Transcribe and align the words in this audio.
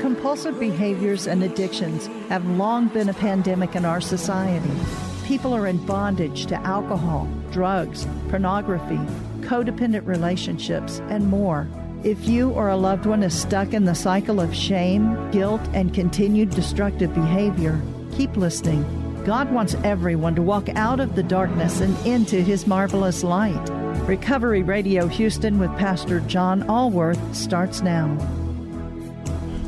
Compulsive 0.00 0.60
behaviors 0.60 1.26
and 1.26 1.42
addictions 1.42 2.06
have 2.28 2.46
long 2.46 2.86
been 2.88 3.08
a 3.08 3.14
pandemic 3.14 3.74
in 3.74 3.84
our 3.84 4.00
society. 4.00 4.70
People 5.24 5.52
are 5.52 5.66
in 5.66 5.84
bondage 5.84 6.46
to 6.46 6.54
alcohol, 6.60 7.28
drugs, 7.50 8.06
pornography, 8.28 9.00
codependent 9.46 10.06
relationships, 10.06 11.00
and 11.08 11.26
more. 11.26 11.68
If 12.04 12.28
you 12.28 12.50
or 12.50 12.68
a 12.68 12.76
loved 12.76 13.06
one 13.06 13.22
is 13.22 13.38
stuck 13.38 13.72
in 13.72 13.84
the 13.84 13.94
cycle 13.94 14.40
of 14.40 14.54
shame, 14.54 15.30
guilt, 15.30 15.62
and 15.72 15.94
continued 15.94 16.50
destructive 16.50 17.14
behavior, 17.14 17.80
keep 18.12 18.36
listening. 18.36 18.84
God 19.24 19.50
wants 19.52 19.74
everyone 19.82 20.34
to 20.36 20.42
walk 20.42 20.68
out 20.76 21.00
of 21.00 21.16
the 21.16 21.22
darkness 21.22 21.80
and 21.80 21.96
into 22.06 22.42
His 22.42 22.66
marvelous 22.66 23.24
light. 23.24 23.68
Recovery 24.06 24.62
Radio 24.62 25.08
Houston 25.08 25.58
with 25.58 25.70
Pastor 25.78 26.20
John 26.20 26.62
Allworth 26.68 27.34
starts 27.34 27.82
now. 27.82 28.14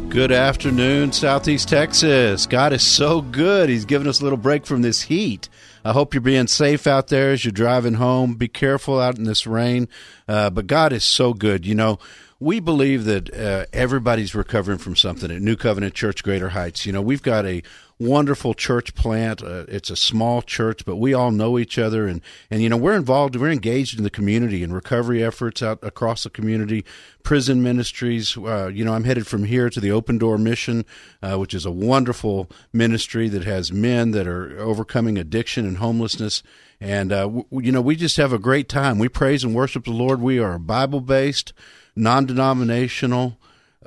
Good 0.09 0.33
afternoon, 0.33 1.13
Southeast 1.13 1.69
Texas. 1.69 2.47
God 2.47 2.73
is 2.73 2.83
so 2.83 3.21
good. 3.21 3.69
He's 3.69 3.85
given 3.85 4.07
us 4.07 4.21
a 4.21 4.23
little 4.23 4.39
break 4.39 4.65
from 4.65 4.83
this 4.83 5.03
heat. 5.03 5.49
I 5.89 5.93
hope 5.93 6.13
you're 6.13 6.21
being 6.21 6.49
safe 6.49 6.87
out 6.87 7.09
there 7.09 7.31
as 7.31 7.47
you're 7.47 7.53
driving 7.53 7.95
home. 7.95 8.35
Be 8.35 8.47
careful 8.47 9.01
out 9.01 9.17
in 9.17 9.25
this 9.25 9.47
rain. 9.47 9.89
Uh, 10.29 10.51
but 10.51 10.67
God 10.67 10.93
is 10.93 11.03
so 11.03 11.33
good. 11.33 11.65
You 11.65 11.75
know, 11.75 11.99
we 12.39 12.61
believe 12.61 13.07
that 13.07 13.33
uh, 13.33 13.65
everybody's 13.73 14.35
recovering 14.35 14.77
from 14.77 14.97
something 14.97 15.31
at 15.31 15.41
New 15.41 15.57
Covenant 15.57 15.95
Church 15.95 16.23
Greater 16.23 16.51
Heights. 16.51 16.85
You 16.85 16.93
know, 16.93 17.01
we've 17.01 17.23
got 17.23 17.47
a 17.47 17.63
wonderful 17.99 18.55
church 18.55 18.95
plant. 18.95 19.43
Uh, 19.43 19.65
it's 19.69 19.91
a 19.91 19.97
small 19.97 20.43
church, 20.43 20.85
but 20.85 20.97
we 20.97 21.13
all 21.13 21.31
know 21.31 21.59
each 21.59 21.79
other, 21.79 22.07
and 22.07 22.21
and 22.51 22.63
you 22.63 22.69
know 22.69 22.77
we're 22.77 22.95
involved. 22.95 23.37
We're 23.37 23.51
engaged 23.51 23.99
in 23.99 24.05
the 24.05 24.11
community 24.11 24.63
and 24.63 24.73
recovery 24.73 25.23
efforts 25.23 25.63
out 25.63 25.79
across 25.83 26.23
the 26.23 26.31
community, 26.31 26.85
prison 27.23 27.63
ministries. 27.63 28.37
Uh, 28.37 28.69
you 28.69 28.85
know, 28.85 28.95
I'm 28.95 29.05
headed 29.05 29.27
from 29.27 29.45
here 29.45 29.69
to 29.71 29.81
the 29.81 29.91
Open 29.91 30.19
Door 30.19 30.39
Mission, 30.39 30.85
uh, 31.23 31.37
which 31.37 31.55
is 31.55 31.67
a 31.67 31.71
wonderful 31.71 32.51
ministry 32.73 33.29
that 33.29 33.45
has 33.45 33.73
men 33.73 34.13
that 34.13 34.27
are 34.27 34.59
overcoming 34.59 35.19
addiction 35.19 35.67
and 35.67 35.79
homelessness. 35.79 36.43
And 36.81 37.13
uh, 37.13 37.23
w- 37.23 37.47
you 37.53 37.73
know, 37.73 37.81
we 37.81 37.97
just 37.97 38.17
have 38.19 38.33
a 38.33 38.39
great 38.39 38.69
time. 38.69 38.99
We 38.99 39.09
praise 39.09 39.43
and 39.43 39.55
worship 39.55 39.85
the 39.85 39.91
Lord. 39.91 40.21
We 40.21 40.39
are 40.39 40.59
Bible 40.59 41.01
based, 41.01 41.53
non 41.97 42.27
denominational 42.27 43.39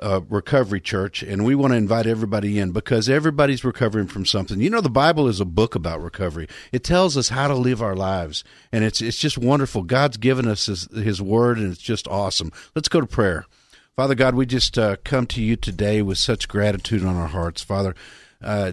uh, 0.02 0.20
recovery 0.28 0.80
church, 0.80 1.22
and 1.22 1.44
we 1.44 1.54
want 1.54 1.72
to 1.72 1.76
invite 1.76 2.06
everybody 2.06 2.58
in 2.58 2.72
because 2.72 3.08
everybody's 3.08 3.64
recovering 3.64 4.08
from 4.08 4.26
something. 4.26 4.60
You 4.60 4.68
know, 4.68 4.80
the 4.80 4.90
Bible 4.90 5.28
is 5.28 5.40
a 5.40 5.44
book 5.44 5.74
about 5.74 6.02
recovery. 6.02 6.48
It 6.72 6.84
tells 6.84 7.16
us 7.16 7.28
how 7.28 7.48
to 7.48 7.54
live 7.54 7.80
our 7.80 7.94
lives, 7.94 8.44
and 8.72 8.84
it's 8.84 9.00
it's 9.00 9.18
just 9.18 9.38
wonderful. 9.38 9.82
God's 9.82 10.16
given 10.16 10.48
us 10.48 10.66
His, 10.66 10.88
his 10.92 11.22
Word, 11.22 11.58
and 11.58 11.72
it's 11.72 11.80
just 11.80 12.08
awesome. 12.08 12.52
Let's 12.74 12.88
go 12.88 13.00
to 13.00 13.06
prayer. 13.06 13.46
Father 13.94 14.14
God, 14.14 14.34
we 14.34 14.46
just 14.46 14.78
uh, 14.78 14.96
come 15.04 15.26
to 15.28 15.42
you 15.42 15.54
today 15.54 16.02
with 16.02 16.18
such 16.18 16.48
gratitude 16.48 17.04
on 17.04 17.16
our 17.16 17.28
hearts, 17.28 17.62
Father. 17.62 17.94
Uh, 18.42 18.72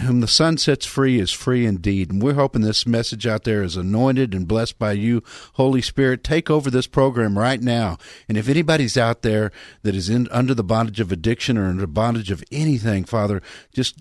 whom 0.00 0.20
the 0.20 0.28
Son 0.28 0.58
sets 0.58 0.84
free 0.84 1.18
is 1.18 1.30
free 1.30 1.64
indeed. 1.64 2.10
And 2.10 2.22
we're 2.22 2.34
hoping 2.34 2.62
this 2.62 2.86
message 2.86 3.26
out 3.26 3.44
there 3.44 3.62
is 3.62 3.76
anointed 3.76 4.34
and 4.34 4.46
blessed 4.46 4.78
by 4.78 4.92
you. 4.92 5.22
Holy 5.54 5.80
Spirit, 5.80 6.22
take 6.22 6.50
over 6.50 6.70
this 6.70 6.86
program 6.86 7.38
right 7.38 7.60
now. 7.60 7.96
And 8.28 8.36
if 8.36 8.48
anybody's 8.48 8.98
out 8.98 9.22
there 9.22 9.52
that 9.82 9.94
is 9.94 10.10
in 10.10 10.28
under 10.30 10.54
the 10.54 10.64
bondage 10.64 11.00
of 11.00 11.12
addiction 11.12 11.56
or 11.56 11.66
under 11.66 11.86
bondage 11.86 12.30
of 12.30 12.44
anything, 12.52 13.04
Father, 13.04 13.40
just 13.72 13.98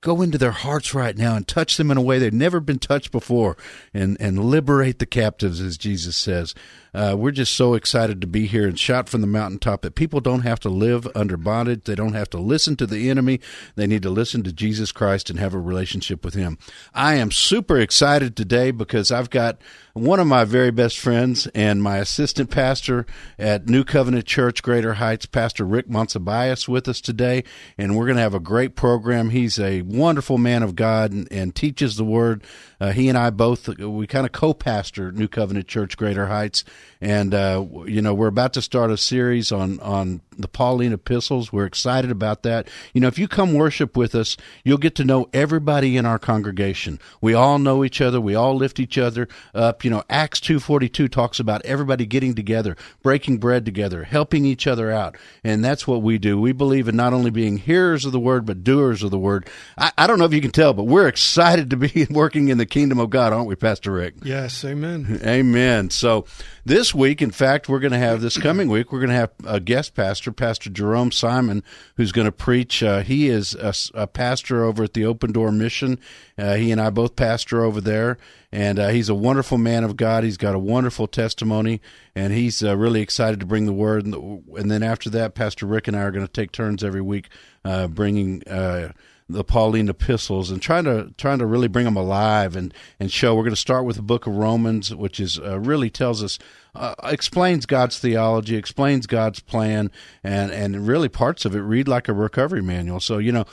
go 0.00 0.22
into 0.22 0.38
their 0.38 0.50
hearts 0.50 0.94
right 0.94 1.16
now 1.16 1.36
and 1.36 1.46
touch 1.46 1.76
them 1.76 1.90
in 1.90 1.98
a 1.98 2.02
way 2.02 2.18
they've 2.18 2.32
never 2.32 2.58
been 2.58 2.78
touched 2.78 3.12
before 3.12 3.56
and, 3.92 4.16
and 4.18 4.42
liberate 4.44 4.98
the 4.98 5.06
captives, 5.06 5.60
as 5.60 5.76
Jesus 5.76 6.16
says. 6.16 6.54
Uh, 6.92 7.14
we're 7.16 7.30
just 7.30 7.54
so 7.54 7.74
excited 7.74 8.20
to 8.20 8.26
be 8.26 8.46
here 8.46 8.66
and 8.66 8.78
shout 8.78 9.08
from 9.08 9.20
the 9.20 9.26
mountaintop 9.26 9.82
that 9.82 9.94
people 9.94 10.20
don't 10.20 10.42
have 10.42 10.60
to 10.60 10.68
live 10.68 11.08
under 11.14 11.36
bondage. 11.36 11.84
They 11.84 11.94
don't 11.94 12.14
have 12.14 12.30
to 12.30 12.38
listen 12.38 12.76
to 12.76 12.86
the 12.86 13.10
enemy. 13.10 13.40
They 13.76 13.86
need 13.86 14.02
to 14.02 14.10
listen 14.10 14.42
to 14.44 14.52
Jesus 14.52 14.92
Christ 14.92 15.30
and 15.30 15.38
have 15.38 15.54
a 15.54 15.58
relationship 15.58 16.24
with 16.24 16.34
Him. 16.34 16.58
I 16.94 17.14
am 17.14 17.30
super 17.30 17.78
excited 17.78 18.36
today 18.36 18.70
because 18.70 19.10
I've 19.10 19.30
got 19.30 19.58
one 19.92 20.20
of 20.20 20.26
my 20.26 20.44
very 20.44 20.70
best 20.70 20.98
friends 20.98 21.46
and 21.48 21.82
my 21.82 21.98
assistant 21.98 22.50
pastor 22.50 23.06
at 23.38 23.68
New 23.68 23.84
Covenant 23.84 24.26
Church, 24.26 24.62
Greater 24.62 24.94
Heights, 24.94 25.26
Pastor 25.26 25.64
Rick 25.64 25.88
Monsibias, 25.88 26.68
with 26.68 26.88
us 26.88 27.00
today. 27.00 27.44
And 27.76 27.96
we're 27.96 28.06
going 28.06 28.16
to 28.16 28.22
have 28.22 28.34
a 28.34 28.40
great 28.40 28.76
program. 28.76 29.30
He's 29.30 29.58
a 29.58 29.82
wonderful 29.82 30.38
man 30.38 30.62
of 30.62 30.76
God 30.76 31.12
and, 31.12 31.30
and 31.32 31.54
teaches 31.54 31.96
the 31.96 32.04
Word. 32.04 32.44
Uh, 32.80 32.92
he 32.92 33.08
and 33.08 33.18
I 33.18 33.30
both, 33.30 33.68
we 33.68 34.06
kind 34.06 34.24
of 34.24 34.32
co 34.32 34.54
pastor 34.54 35.12
New 35.12 35.28
Covenant 35.28 35.68
Church, 35.68 35.96
Greater 35.96 36.26
Heights. 36.26 36.64
And 37.00 37.34
uh, 37.34 37.64
you 37.86 38.00
know 38.00 38.14
we're 38.14 38.28
about 38.28 38.54
to 38.54 38.62
start 38.62 38.90
a 38.90 38.96
series 38.96 39.52
on 39.52 39.78
on 39.80 40.22
the 40.40 40.48
Pauline 40.48 40.92
epistles. 40.92 41.52
We're 41.52 41.66
excited 41.66 42.10
about 42.10 42.42
that. 42.42 42.68
You 42.92 43.00
know, 43.00 43.08
if 43.08 43.18
you 43.18 43.28
come 43.28 43.54
worship 43.54 43.96
with 43.96 44.14
us, 44.14 44.36
you'll 44.64 44.78
get 44.78 44.94
to 44.96 45.04
know 45.04 45.28
everybody 45.32 45.96
in 45.96 46.06
our 46.06 46.18
congregation. 46.18 46.98
We 47.20 47.34
all 47.34 47.58
know 47.58 47.84
each 47.84 48.00
other. 48.00 48.20
We 48.20 48.34
all 48.34 48.54
lift 48.54 48.80
each 48.80 48.98
other 48.98 49.28
up. 49.54 49.84
You 49.84 49.90
know, 49.90 50.02
Acts 50.08 50.40
two 50.40 50.60
forty 50.60 50.88
two 50.88 51.08
talks 51.08 51.40
about 51.40 51.64
everybody 51.64 52.06
getting 52.06 52.34
together, 52.34 52.76
breaking 53.02 53.38
bread 53.38 53.64
together, 53.64 54.04
helping 54.04 54.44
each 54.44 54.66
other 54.66 54.90
out, 54.90 55.16
and 55.44 55.64
that's 55.64 55.86
what 55.86 56.02
we 56.02 56.18
do. 56.18 56.40
We 56.40 56.52
believe 56.52 56.88
in 56.88 56.96
not 56.96 57.12
only 57.12 57.30
being 57.30 57.58
hearers 57.58 58.04
of 58.04 58.12
the 58.12 58.20
word 58.20 58.46
but 58.46 58.64
doers 58.64 59.02
of 59.02 59.10
the 59.10 59.18
word. 59.18 59.48
I, 59.76 59.92
I 59.96 60.06
don't 60.06 60.18
know 60.18 60.24
if 60.24 60.32
you 60.32 60.40
can 60.40 60.50
tell, 60.50 60.72
but 60.74 60.84
we're 60.84 61.08
excited 61.08 61.70
to 61.70 61.76
be 61.76 62.06
working 62.10 62.48
in 62.48 62.58
the 62.58 62.66
kingdom 62.66 62.98
of 62.98 63.10
God, 63.10 63.32
aren't 63.32 63.48
we, 63.48 63.56
Pastor 63.56 63.92
Rick? 63.92 64.14
Yes, 64.22 64.64
amen. 64.64 65.20
Amen. 65.24 65.90
So 65.90 66.24
this 66.64 66.94
week, 66.94 67.22
in 67.22 67.30
fact, 67.30 67.68
we're 67.68 67.80
going 67.80 67.92
to 67.92 67.98
have 67.98 68.20
this 68.20 68.38
coming 68.38 68.68
week, 68.68 68.92
we're 68.92 69.00
going 69.00 69.10
to 69.10 69.16
have 69.16 69.30
a 69.44 69.60
guest 69.60 69.94
pastor, 69.94 70.29
Pastor 70.32 70.70
Jerome 70.70 71.12
Simon, 71.12 71.62
who's 71.96 72.12
going 72.12 72.26
to 72.26 72.32
preach. 72.32 72.82
Uh, 72.82 73.00
he 73.00 73.28
is 73.28 73.54
a, 73.54 73.74
a, 73.94 74.06
pastor 74.06 74.64
over 74.64 74.84
at 74.84 74.94
the 74.94 75.04
Open 75.04 75.32
Door 75.32 75.52
Mission. 75.52 75.98
Uh, 76.38 76.54
he 76.54 76.72
and 76.72 76.80
I 76.80 76.90
both 76.90 77.16
pastor 77.16 77.62
over 77.62 77.80
there, 77.80 78.18
and 78.50 78.78
uh, 78.78 78.88
he's 78.88 79.08
a 79.08 79.14
wonderful 79.14 79.58
man 79.58 79.84
of 79.84 79.96
God. 79.96 80.24
He's 80.24 80.36
got 80.36 80.54
a 80.54 80.58
wonderful 80.58 81.06
testimony, 81.06 81.80
and 82.14 82.32
he's 82.32 82.62
uh, 82.62 82.76
really 82.76 83.00
excited 83.00 83.40
to 83.40 83.46
bring 83.46 83.66
the 83.66 83.72
word. 83.72 84.06
And, 84.06 84.44
and, 84.56 84.70
then 84.70 84.82
after 84.82 85.10
that, 85.10 85.34
Pastor 85.34 85.66
Rick 85.66 85.88
and 85.88 85.96
I 85.96 86.00
are 86.00 86.10
going 86.10 86.26
to 86.26 86.32
take 86.32 86.52
turns 86.52 86.82
every 86.82 87.02
week 87.02 87.28
uh, 87.64 87.86
bringing 87.86 88.42
uh, 88.48 88.92
the 89.32 89.44
Pauline 89.44 89.88
epistles 89.88 90.50
and 90.50 90.60
trying 90.60 90.84
to 90.84 91.12
trying 91.16 91.38
to 91.38 91.46
really 91.46 91.68
bring 91.68 91.84
them 91.84 91.96
alive 91.96 92.56
and 92.56 92.72
and 92.98 93.10
show. 93.10 93.34
We're 93.34 93.42
going 93.42 93.50
to 93.50 93.60
start 93.60 93.84
with 93.84 93.96
the 93.96 94.02
book 94.02 94.26
of 94.26 94.34
Romans, 94.34 94.94
which 94.94 95.20
is 95.20 95.38
uh, 95.38 95.58
really 95.60 95.90
tells 95.90 96.22
us 96.22 96.38
uh, 96.74 96.94
explains 97.04 97.66
God's 97.66 97.98
theology, 97.98 98.56
explains 98.56 99.06
God's 99.06 99.40
plan, 99.40 99.90
and 100.22 100.50
and 100.50 100.86
really 100.86 101.08
parts 101.08 101.44
of 101.44 101.54
it 101.54 101.60
read 101.60 101.88
like 101.88 102.08
a 102.08 102.12
recovery 102.12 102.62
manual. 102.62 103.00
So 103.00 103.18
you 103.18 103.32
know, 103.32 103.44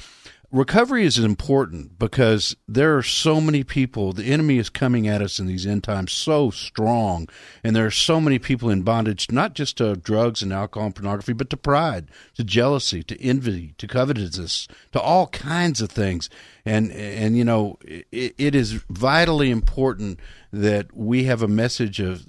recovery 0.52 1.04
is 1.04 1.18
important 1.20 2.00
because 2.00 2.56
there 2.68 2.98
are 2.98 3.04
so 3.04 3.42
many 3.42 3.64
people 3.64 4.14
the 4.14 4.26
enemy 4.26 4.58
is 4.58 4.70
coming 4.70 5.08
at 5.08 5.22
us 5.22 5.40
in 5.40 5.46
these 5.48 5.66
end 5.66 5.84
times 5.84 6.12
so 6.12 6.50
strong 6.50 7.28
and 7.64 7.76
there 7.76 7.86
are 7.86 7.92
so 7.92 8.22
many 8.22 8.40
people 8.40 8.70
in 8.70 8.82
bondage 8.82 9.30
not 9.30 9.54
just 9.54 9.78
to 9.78 9.96
drugs 9.96 10.42
and 10.42 10.54
alcohol 10.54 10.86
and 10.86 10.96
pornography 10.96 11.34
but 11.34 11.50
to 11.50 11.58
pride 11.58 12.08
to 12.34 12.44
jealousy 12.44 13.04
to 13.04 13.22
envy 13.22 13.74
to 13.78 13.88
covetousness 13.88 14.68
to 14.92 15.02
all 15.04 15.28
kinds 15.28 15.82
of 15.82 15.90
things. 15.90 16.30
And 16.66 16.92
and 16.92 17.38
you 17.38 17.46
know 17.46 17.78
it, 17.82 18.36
it 18.38 18.56
is 18.56 18.74
vitally 18.90 19.52
important 19.52 20.20
that 20.62 20.96
we 20.96 21.26
have 21.26 21.42
a 21.42 21.48
message 21.48 22.00
of 22.00 22.26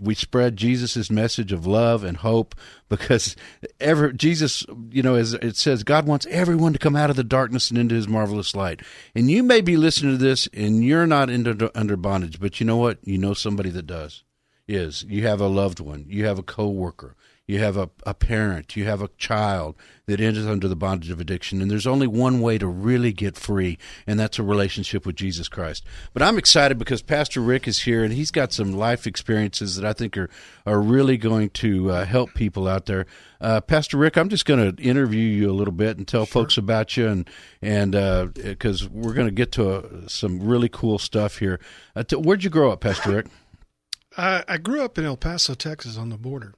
we 0.00 0.14
spread 0.14 0.56
Jesus's 0.56 1.10
message 1.10 1.52
of 1.52 1.66
love 1.66 2.04
and 2.04 2.16
hope 2.16 2.54
because 2.88 3.36
ever 3.80 4.12
Jesus 4.12 4.64
you 4.90 5.02
know 5.02 5.14
as 5.14 5.34
it 5.34 5.56
says 5.56 5.84
God 5.84 6.06
wants 6.06 6.26
everyone 6.30 6.72
to 6.72 6.78
come 6.78 6.96
out 6.96 7.10
of 7.10 7.16
the 7.16 7.24
darkness 7.24 7.70
and 7.70 7.78
into 7.78 7.94
his 7.94 8.08
marvelous 8.08 8.56
light. 8.56 8.80
And 9.14 9.30
you 9.30 9.42
may 9.42 9.60
be 9.60 9.76
listening 9.76 10.18
to 10.18 10.24
this 10.24 10.48
and 10.54 10.82
you're 10.82 11.06
not 11.06 11.30
into, 11.30 11.70
under 11.78 11.96
bondage 11.96 12.40
but 12.40 12.60
you 12.60 12.66
know 12.66 12.78
what? 12.78 12.98
You 13.02 13.18
know 13.18 13.34
somebody 13.34 13.70
that 13.70 13.86
does. 13.86 14.22
Is. 14.68 15.04
You 15.08 15.28
have 15.28 15.40
a 15.40 15.46
loved 15.46 15.78
one, 15.78 16.06
you 16.08 16.26
have 16.26 16.40
a 16.40 16.42
coworker, 16.42 17.14
you 17.46 17.60
have 17.60 17.76
a, 17.76 17.88
a 18.04 18.12
parent, 18.12 18.74
you 18.74 18.84
have 18.86 19.00
a 19.00 19.08
child 19.18 19.76
that 20.06 20.20
is 20.20 20.46
under 20.46 20.66
the 20.66 20.76
bondage 20.76 21.10
of 21.10 21.20
addiction, 21.20 21.62
and 21.62 21.70
there's 21.70 21.86
only 21.86 22.06
one 22.06 22.40
way 22.40 22.58
to 22.58 22.66
really 22.66 23.12
get 23.12 23.36
free, 23.36 23.78
and 24.06 24.18
that's 24.18 24.38
a 24.38 24.42
relationship 24.42 25.06
with 25.06 25.16
Jesus 25.16 25.48
Christ. 25.48 25.84
But 26.12 26.22
I'm 26.22 26.38
excited 26.38 26.76
because 26.76 27.02
Pastor 27.02 27.40
Rick 27.40 27.68
is 27.68 27.82
here, 27.82 28.02
and 28.02 28.12
he's 28.12 28.30
got 28.32 28.52
some 28.52 28.72
life 28.72 29.06
experiences 29.06 29.76
that 29.76 29.84
I 29.84 29.92
think 29.92 30.16
are 30.16 30.28
are 30.64 30.80
really 30.80 31.16
going 31.16 31.50
to 31.50 31.90
uh, 31.90 32.04
help 32.04 32.34
people 32.34 32.66
out 32.66 32.86
there. 32.86 33.06
Uh, 33.40 33.60
Pastor 33.60 33.96
Rick, 33.96 34.16
I'm 34.16 34.28
just 34.28 34.44
going 34.44 34.74
to 34.74 34.82
interview 34.82 35.28
you 35.28 35.50
a 35.50 35.54
little 35.54 35.74
bit 35.74 35.98
and 35.98 36.06
tell 36.06 36.26
folks 36.26 36.58
about 36.58 36.96
you, 36.96 37.06
and 37.06 37.30
and 37.62 37.92
because 38.34 38.84
uh, 38.84 38.88
we're 38.90 39.14
going 39.14 39.28
to 39.28 39.34
get 39.34 39.52
to 39.52 39.70
uh, 39.70 40.08
some 40.08 40.40
really 40.40 40.68
cool 40.68 40.98
stuff 40.98 41.38
here. 41.38 41.60
Uh, 41.94 42.02
t- 42.02 42.16
where'd 42.16 42.42
you 42.42 42.50
grow 42.50 42.72
up, 42.72 42.80
Pastor 42.80 43.12
Rick? 43.12 43.26
I, 44.16 44.44
I 44.48 44.56
grew 44.56 44.82
up 44.82 44.98
in 44.98 45.04
El 45.04 45.16
Paso, 45.16 45.54
Texas, 45.54 45.98
on 45.98 46.08
the 46.08 46.16
border. 46.16 46.54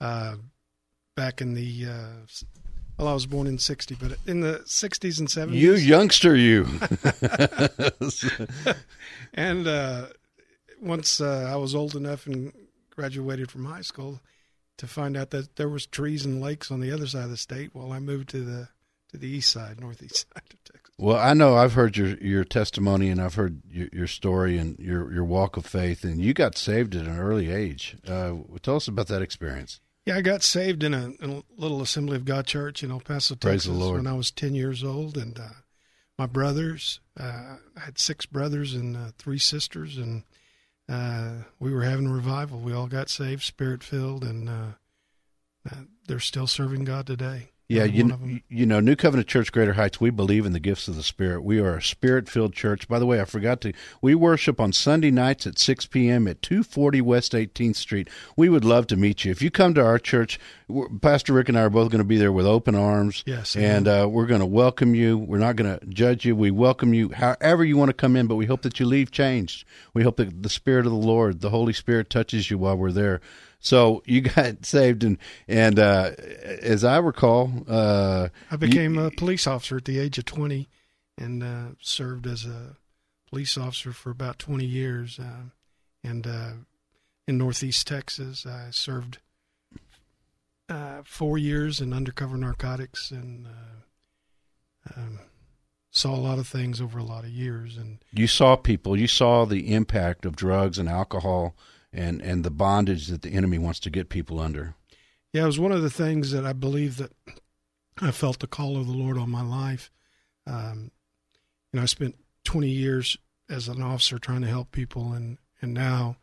Uh, 0.00 0.36
back 1.16 1.40
in 1.40 1.54
the 1.54 1.86
uh, 1.86 2.26
well, 2.98 3.08
I 3.08 3.14
was 3.14 3.26
born 3.26 3.46
in 3.46 3.58
'60, 3.58 3.96
but 3.96 4.18
in 4.26 4.40
the 4.40 4.60
'60s 4.66 5.18
and 5.18 5.28
'70s. 5.28 5.54
You 5.54 5.74
youngster, 5.74 6.34
you. 6.34 6.66
and 9.34 9.66
uh, 9.66 10.06
once 10.80 11.20
uh, 11.20 11.48
I 11.50 11.56
was 11.56 11.74
old 11.74 11.94
enough 11.94 12.26
and 12.26 12.52
graduated 12.90 13.50
from 13.50 13.64
high 13.64 13.82
school, 13.82 14.20
to 14.78 14.86
find 14.86 15.16
out 15.16 15.30
that 15.30 15.56
there 15.56 15.68
was 15.68 15.86
trees 15.86 16.24
and 16.24 16.40
lakes 16.40 16.70
on 16.70 16.80
the 16.80 16.90
other 16.90 17.06
side 17.06 17.24
of 17.24 17.30
the 17.30 17.36
state, 17.36 17.74
well, 17.74 17.92
I 17.92 17.98
moved 17.98 18.30
to 18.30 18.44
the 18.44 18.68
to 19.10 19.16
the 19.16 19.28
east 19.28 19.50
side, 19.50 19.80
northeast 19.80 20.26
side 20.34 20.42
of 20.52 20.64
Texas. 20.64 20.94
Well, 20.98 21.16
I 21.16 21.34
know 21.34 21.56
I've 21.56 21.74
heard 21.74 21.96
your 21.96 22.16
your 22.18 22.44
testimony 22.44 23.10
and 23.10 23.20
I've 23.20 23.34
heard 23.34 23.62
your, 23.70 23.88
your 23.92 24.06
story 24.06 24.58
and 24.58 24.78
your 24.78 25.12
your 25.12 25.24
walk 25.24 25.56
of 25.56 25.66
faith, 25.66 26.04
and 26.04 26.20
you 26.20 26.32
got 26.32 26.56
saved 26.56 26.94
at 26.94 27.06
an 27.06 27.18
early 27.18 27.50
age. 27.50 27.96
Uh, 28.06 28.34
tell 28.62 28.76
us 28.76 28.88
about 28.88 29.08
that 29.08 29.22
experience. 29.22 29.80
Yeah, 30.08 30.16
I 30.16 30.22
got 30.22 30.42
saved 30.42 30.84
in 30.84 30.94
a, 30.94 31.10
in 31.20 31.30
a, 31.30 31.60
little 31.60 31.82
Assembly 31.82 32.16
of 32.16 32.24
God 32.24 32.46
church 32.46 32.82
in 32.82 32.90
El 32.90 33.00
Paso, 33.00 33.34
Praise 33.34 33.66
Texas, 33.66 33.78
when 33.78 34.06
I 34.06 34.14
was 34.14 34.30
ten 34.30 34.54
years 34.54 34.82
old, 34.82 35.18
and 35.18 35.38
uh, 35.38 35.60
my 36.18 36.24
brothers, 36.24 37.00
uh, 37.20 37.56
I 37.76 37.80
had 37.80 37.98
six 37.98 38.24
brothers 38.24 38.72
and 38.72 38.96
uh, 38.96 39.10
three 39.18 39.36
sisters, 39.36 39.98
and 39.98 40.22
uh, 40.88 41.44
we 41.60 41.74
were 41.74 41.82
having 41.82 42.06
a 42.06 42.12
revival. 42.14 42.58
We 42.58 42.72
all 42.72 42.86
got 42.86 43.10
saved, 43.10 43.42
spirit 43.42 43.84
filled, 43.84 44.24
and 44.24 44.48
uh, 44.48 44.66
uh, 45.70 45.82
they're 46.06 46.20
still 46.20 46.46
serving 46.46 46.84
God 46.84 47.06
today. 47.06 47.50
Yeah, 47.70 47.84
you, 47.84 48.04
one 48.04 48.12
of 48.12 48.22
'em. 48.22 48.42
you 48.48 48.64
know, 48.64 48.80
New 48.80 48.96
Covenant 48.96 49.28
Church 49.28 49.52
Greater 49.52 49.74
Heights, 49.74 50.00
we 50.00 50.08
believe 50.08 50.46
in 50.46 50.52
the 50.52 50.58
gifts 50.60 50.88
of 50.88 50.96
the 50.96 51.02
Spirit. 51.02 51.42
We 51.44 51.60
are 51.60 51.76
a 51.76 51.82
spirit 51.82 52.26
filled 52.26 52.54
church. 52.54 52.88
By 52.88 52.98
the 52.98 53.04
way, 53.04 53.20
I 53.20 53.26
forgot 53.26 53.60
to, 53.60 53.74
we 54.00 54.14
worship 54.14 54.58
on 54.58 54.72
Sunday 54.72 55.10
nights 55.10 55.46
at 55.46 55.58
6 55.58 55.84
p.m. 55.84 56.26
at 56.26 56.40
240 56.40 57.02
West 57.02 57.32
18th 57.32 57.76
Street. 57.76 58.08
We 58.38 58.48
would 58.48 58.64
love 58.64 58.86
to 58.86 58.96
meet 58.96 59.26
you. 59.26 59.32
If 59.32 59.42
you 59.42 59.50
come 59.50 59.74
to 59.74 59.84
our 59.84 59.98
church, 59.98 60.40
Pastor 61.02 61.34
Rick 61.34 61.50
and 61.50 61.58
I 61.58 61.62
are 61.62 61.70
both 61.70 61.90
going 61.90 61.98
to 61.98 62.08
be 62.08 62.16
there 62.16 62.32
with 62.32 62.46
open 62.46 62.74
arms. 62.74 63.22
Yes, 63.26 63.54
And 63.54 63.86
uh, 63.86 64.08
we're 64.10 64.26
going 64.26 64.40
to 64.40 64.46
welcome 64.46 64.94
you. 64.94 65.18
We're 65.18 65.36
not 65.36 65.56
going 65.56 65.78
to 65.78 65.86
judge 65.88 66.24
you. 66.24 66.34
We 66.34 66.50
welcome 66.50 66.94
you 66.94 67.10
however 67.12 67.66
you 67.66 67.76
want 67.76 67.90
to 67.90 67.94
come 67.94 68.16
in, 68.16 68.28
but 68.28 68.36
we 68.36 68.46
hope 68.46 68.62
that 68.62 68.80
you 68.80 68.86
leave 68.86 69.10
changed. 69.10 69.66
We 69.92 70.04
hope 70.04 70.16
that 70.16 70.42
the 70.42 70.48
Spirit 70.48 70.86
of 70.86 70.92
the 70.92 70.98
Lord, 70.98 71.42
the 71.42 71.50
Holy 71.50 71.74
Spirit, 71.74 72.08
touches 72.08 72.50
you 72.50 72.56
while 72.56 72.76
we're 72.78 72.92
there. 72.92 73.20
So 73.60 74.02
you 74.06 74.20
got 74.20 74.64
saved, 74.66 75.04
and 75.04 75.18
and 75.46 75.78
uh, 75.78 76.12
as 76.62 76.84
I 76.84 76.98
recall, 76.98 77.52
uh, 77.68 78.28
I 78.50 78.56
became 78.56 78.98
a 78.98 79.10
police 79.10 79.46
officer 79.46 79.78
at 79.78 79.84
the 79.84 79.98
age 79.98 80.18
of 80.18 80.24
20 80.24 80.68
and 81.16 81.42
uh, 81.42 81.66
served 81.80 82.26
as 82.26 82.44
a 82.44 82.76
police 83.28 83.58
officer 83.58 83.92
for 83.92 84.10
about 84.10 84.38
20 84.38 84.64
years. 84.64 85.18
Uh, 85.18 85.50
and 86.04 86.26
uh, 86.26 86.52
in 87.26 87.38
Northeast 87.38 87.86
Texas, 87.86 88.46
I 88.46 88.68
served 88.70 89.18
uh, 90.68 91.02
four 91.04 91.38
years 91.38 91.80
in 91.80 91.92
undercover 91.92 92.36
narcotics 92.36 93.10
and 93.10 93.46
uh, 93.46 94.92
um, 94.96 95.18
saw 95.90 96.14
a 96.14 96.16
lot 96.16 96.38
of 96.38 96.46
things 96.46 96.80
over 96.80 96.98
a 96.98 97.04
lot 97.04 97.24
of 97.24 97.30
years. 97.30 97.76
And 97.76 97.98
you 98.12 98.26
saw 98.26 98.56
people, 98.56 98.96
you 98.96 99.08
saw 99.08 99.44
the 99.44 99.72
impact 99.74 100.24
of 100.24 100.36
drugs 100.36 100.78
and 100.78 100.88
alcohol, 100.88 101.54
and 101.92 102.20
and 102.20 102.44
the 102.44 102.50
bondage 102.50 103.06
that 103.08 103.22
the 103.22 103.30
enemy 103.30 103.58
wants 103.58 103.80
to 103.80 103.90
get 103.90 104.08
people 104.08 104.40
under. 104.40 104.74
Yeah, 105.32 105.42
it 105.42 105.46
was 105.46 105.60
one 105.60 105.72
of 105.72 105.82
the 105.82 105.90
things 105.90 106.30
that 106.32 106.44
I 106.44 106.52
believe 106.52 106.96
that 106.96 107.12
I 108.00 108.10
felt 108.10 108.38
the 108.38 108.46
call 108.46 108.76
of 108.76 108.86
the 108.86 108.92
Lord 108.92 109.18
on 109.18 109.30
my 109.30 109.42
life. 109.42 109.90
Um, 110.46 110.90
you 111.72 111.78
know, 111.78 111.82
I 111.82 111.86
spent 111.86 112.16
20 112.44 112.68
years 112.68 113.18
as 113.50 113.68
an 113.68 113.82
officer 113.82 114.18
trying 114.18 114.40
to 114.42 114.48
help 114.48 114.72
people, 114.72 115.12
and 115.12 115.38
and 115.60 115.74
now, 115.74 116.16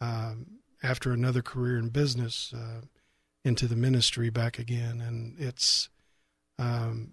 um, 0.00 0.46
after 0.82 1.12
another 1.12 1.42
career 1.42 1.78
in 1.78 1.88
business, 1.88 2.52
uh, 2.54 2.82
into 3.44 3.66
the 3.66 3.76
ministry 3.76 4.30
back 4.30 4.58
again, 4.58 5.00
and 5.00 5.38
it's, 5.38 5.88
um, 6.58 7.12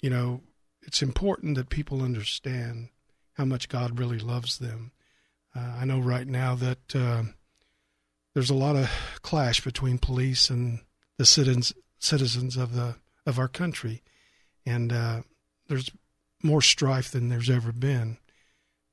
you 0.00 0.10
know, 0.10 0.42
it's 0.82 1.02
important 1.02 1.56
that 1.56 1.70
people 1.70 2.02
understand 2.02 2.88
how 3.34 3.44
much 3.44 3.68
God 3.68 3.98
really 3.98 4.18
loves 4.18 4.58
them. 4.58 4.92
Uh, 5.56 5.76
I 5.80 5.84
know 5.84 5.98
right 5.98 6.26
now 6.26 6.54
that. 6.54 6.96
Uh, 6.96 7.22
there's 8.38 8.50
a 8.50 8.54
lot 8.54 8.76
of 8.76 8.88
clash 9.22 9.62
between 9.62 9.98
police 9.98 10.48
and 10.48 10.78
the 11.16 11.26
citizens 11.26 11.72
citizens 11.98 12.56
of 12.56 12.72
the 12.72 12.94
of 13.26 13.36
our 13.36 13.48
country, 13.48 14.00
and 14.64 14.92
uh, 14.92 15.22
there's 15.66 15.90
more 16.40 16.62
strife 16.62 17.10
than 17.10 17.28
there's 17.28 17.50
ever 17.50 17.72
been. 17.72 18.16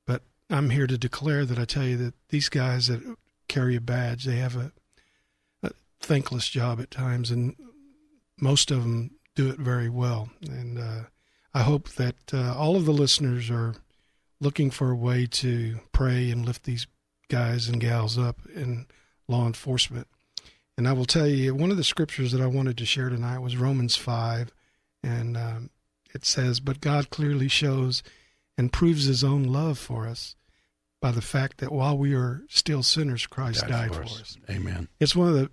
But 0.08 0.24
I'm 0.50 0.72
here 0.72 0.88
to 0.88 0.98
declare 0.98 1.46
that 1.46 1.60
I 1.60 1.66
tell 1.66 1.84
you 1.84 1.96
that 1.98 2.16
these 2.30 2.50
guys 2.50 2.88
that 2.88 3.04
carry 3.48 3.76
a 3.76 3.82
badge, 3.82 4.26
they 4.26 4.38
have 4.38 4.56
a, 4.56 4.72
a 5.62 5.70
thankless 6.00 6.50
job 6.50 6.82
at 6.82 6.90
times, 6.90 7.30
and 7.30 7.56
most 8.42 8.72
of 8.72 8.82
them 8.82 9.12
do 9.36 9.48
it 9.48 9.60
very 9.60 9.90
well. 9.90 10.30
And 10.42 10.80
uh, 10.80 11.02
I 11.54 11.62
hope 11.62 11.90
that 11.90 12.34
uh, 12.34 12.56
all 12.58 12.76
of 12.76 12.86
the 12.86 12.94
listeners 12.94 13.52
are 13.52 13.76
looking 14.40 14.70
for 14.70 14.92
a 14.92 14.96
way 14.96 15.26
to 15.26 15.80
pray 15.92 16.30
and 16.30 16.46
lift 16.46 16.64
these 16.64 16.88
guys 17.30 17.68
and 17.68 17.82
gals 17.82 18.18
up 18.18 18.38
in 18.54 18.86
law 19.28 19.46
enforcement. 19.46 20.08
And 20.78 20.88
I 20.88 20.94
will 20.94 21.06
tell 21.06 21.28
you, 21.28 21.56
one 21.56 21.72
of 21.72 21.78
the 21.78 21.84
scriptures 21.84 22.32
that 22.32 22.42
I 22.42 22.48
wanted 22.48 22.78
to 22.78 22.86
share 22.86 23.10
tonight 23.10 23.40
was 23.40 23.56
Romans 23.56 23.96
5. 23.96 24.52
And 25.04 25.38
um, 25.38 25.70
it 26.14 26.26
says, 26.26 26.60
But 26.60 26.82
God 26.82 27.10
clearly 27.10 27.48
shows 27.48 28.04
and 28.58 28.74
proves 28.74 29.06
his 29.06 29.24
own 29.24 29.44
love 29.44 29.78
for 29.78 30.06
us 30.08 30.36
by 31.02 31.12
the 31.12 31.22
fact 31.22 31.60
that 31.60 31.72
while 31.72 31.98
we 31.98 32.14
are 32.14 32.44
still 32.50 32.84
sinners, 32.84 33.28
Christ 33.28 33.68
died, 33.68 33.94
for, 33.94 34.04
us. 34.04 34.38
Amen. 34.50 34.88
It's 35.00 35.16
one 35.16 35.30
of 35.30 35.36
the, 35.36 35.52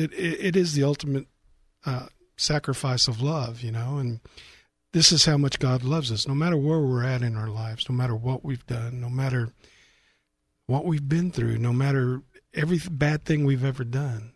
it, 0.00 0.12
it, 0.12 0.46
it 0.46 0.56
is 0.56 0.74
the 0.74 0.84
ultimate 0.84 1.26
uh, 1.84 2.06
sacrifice 2.36 3.08
of 3.08 3.20
love, 3.20 3.62
you 3.62 3.72
know, 3.72 3.98
and 3.98 4.20
this 4.92 5.12
is 5.12 5.24
how 5.24 5.36
much 5.36 5.58
God 5.58 5.82
loves 5.84 6.10
us, 6.10 6.26
no 6.26 6.34
matter 6.34 6.56
where 6.56 6.80
we're 6.80 7.04
at 7.04 7.22
in 7.22 7.36
our 7.36 7.48
lives, 7.48 7.88
no 7.88 7.94
matter 7.94 8.14
what 8.16 8.44
we've 8.44 8.66
done, 8.66 9.00
no 9.00 9.08
matter 9.08 9.52
what 10.66 10.84
we've 10.84 11.08
been 11.08 11.30
through, 11.30 11.58
no 11.58 11.72
matter 11.72 12.22
every 12.54 12.80
bad 12.90 13.24
thing 13.24 13.44
we've 13.44 13.64
ever 13.64 13.84
done, 13.84 14.32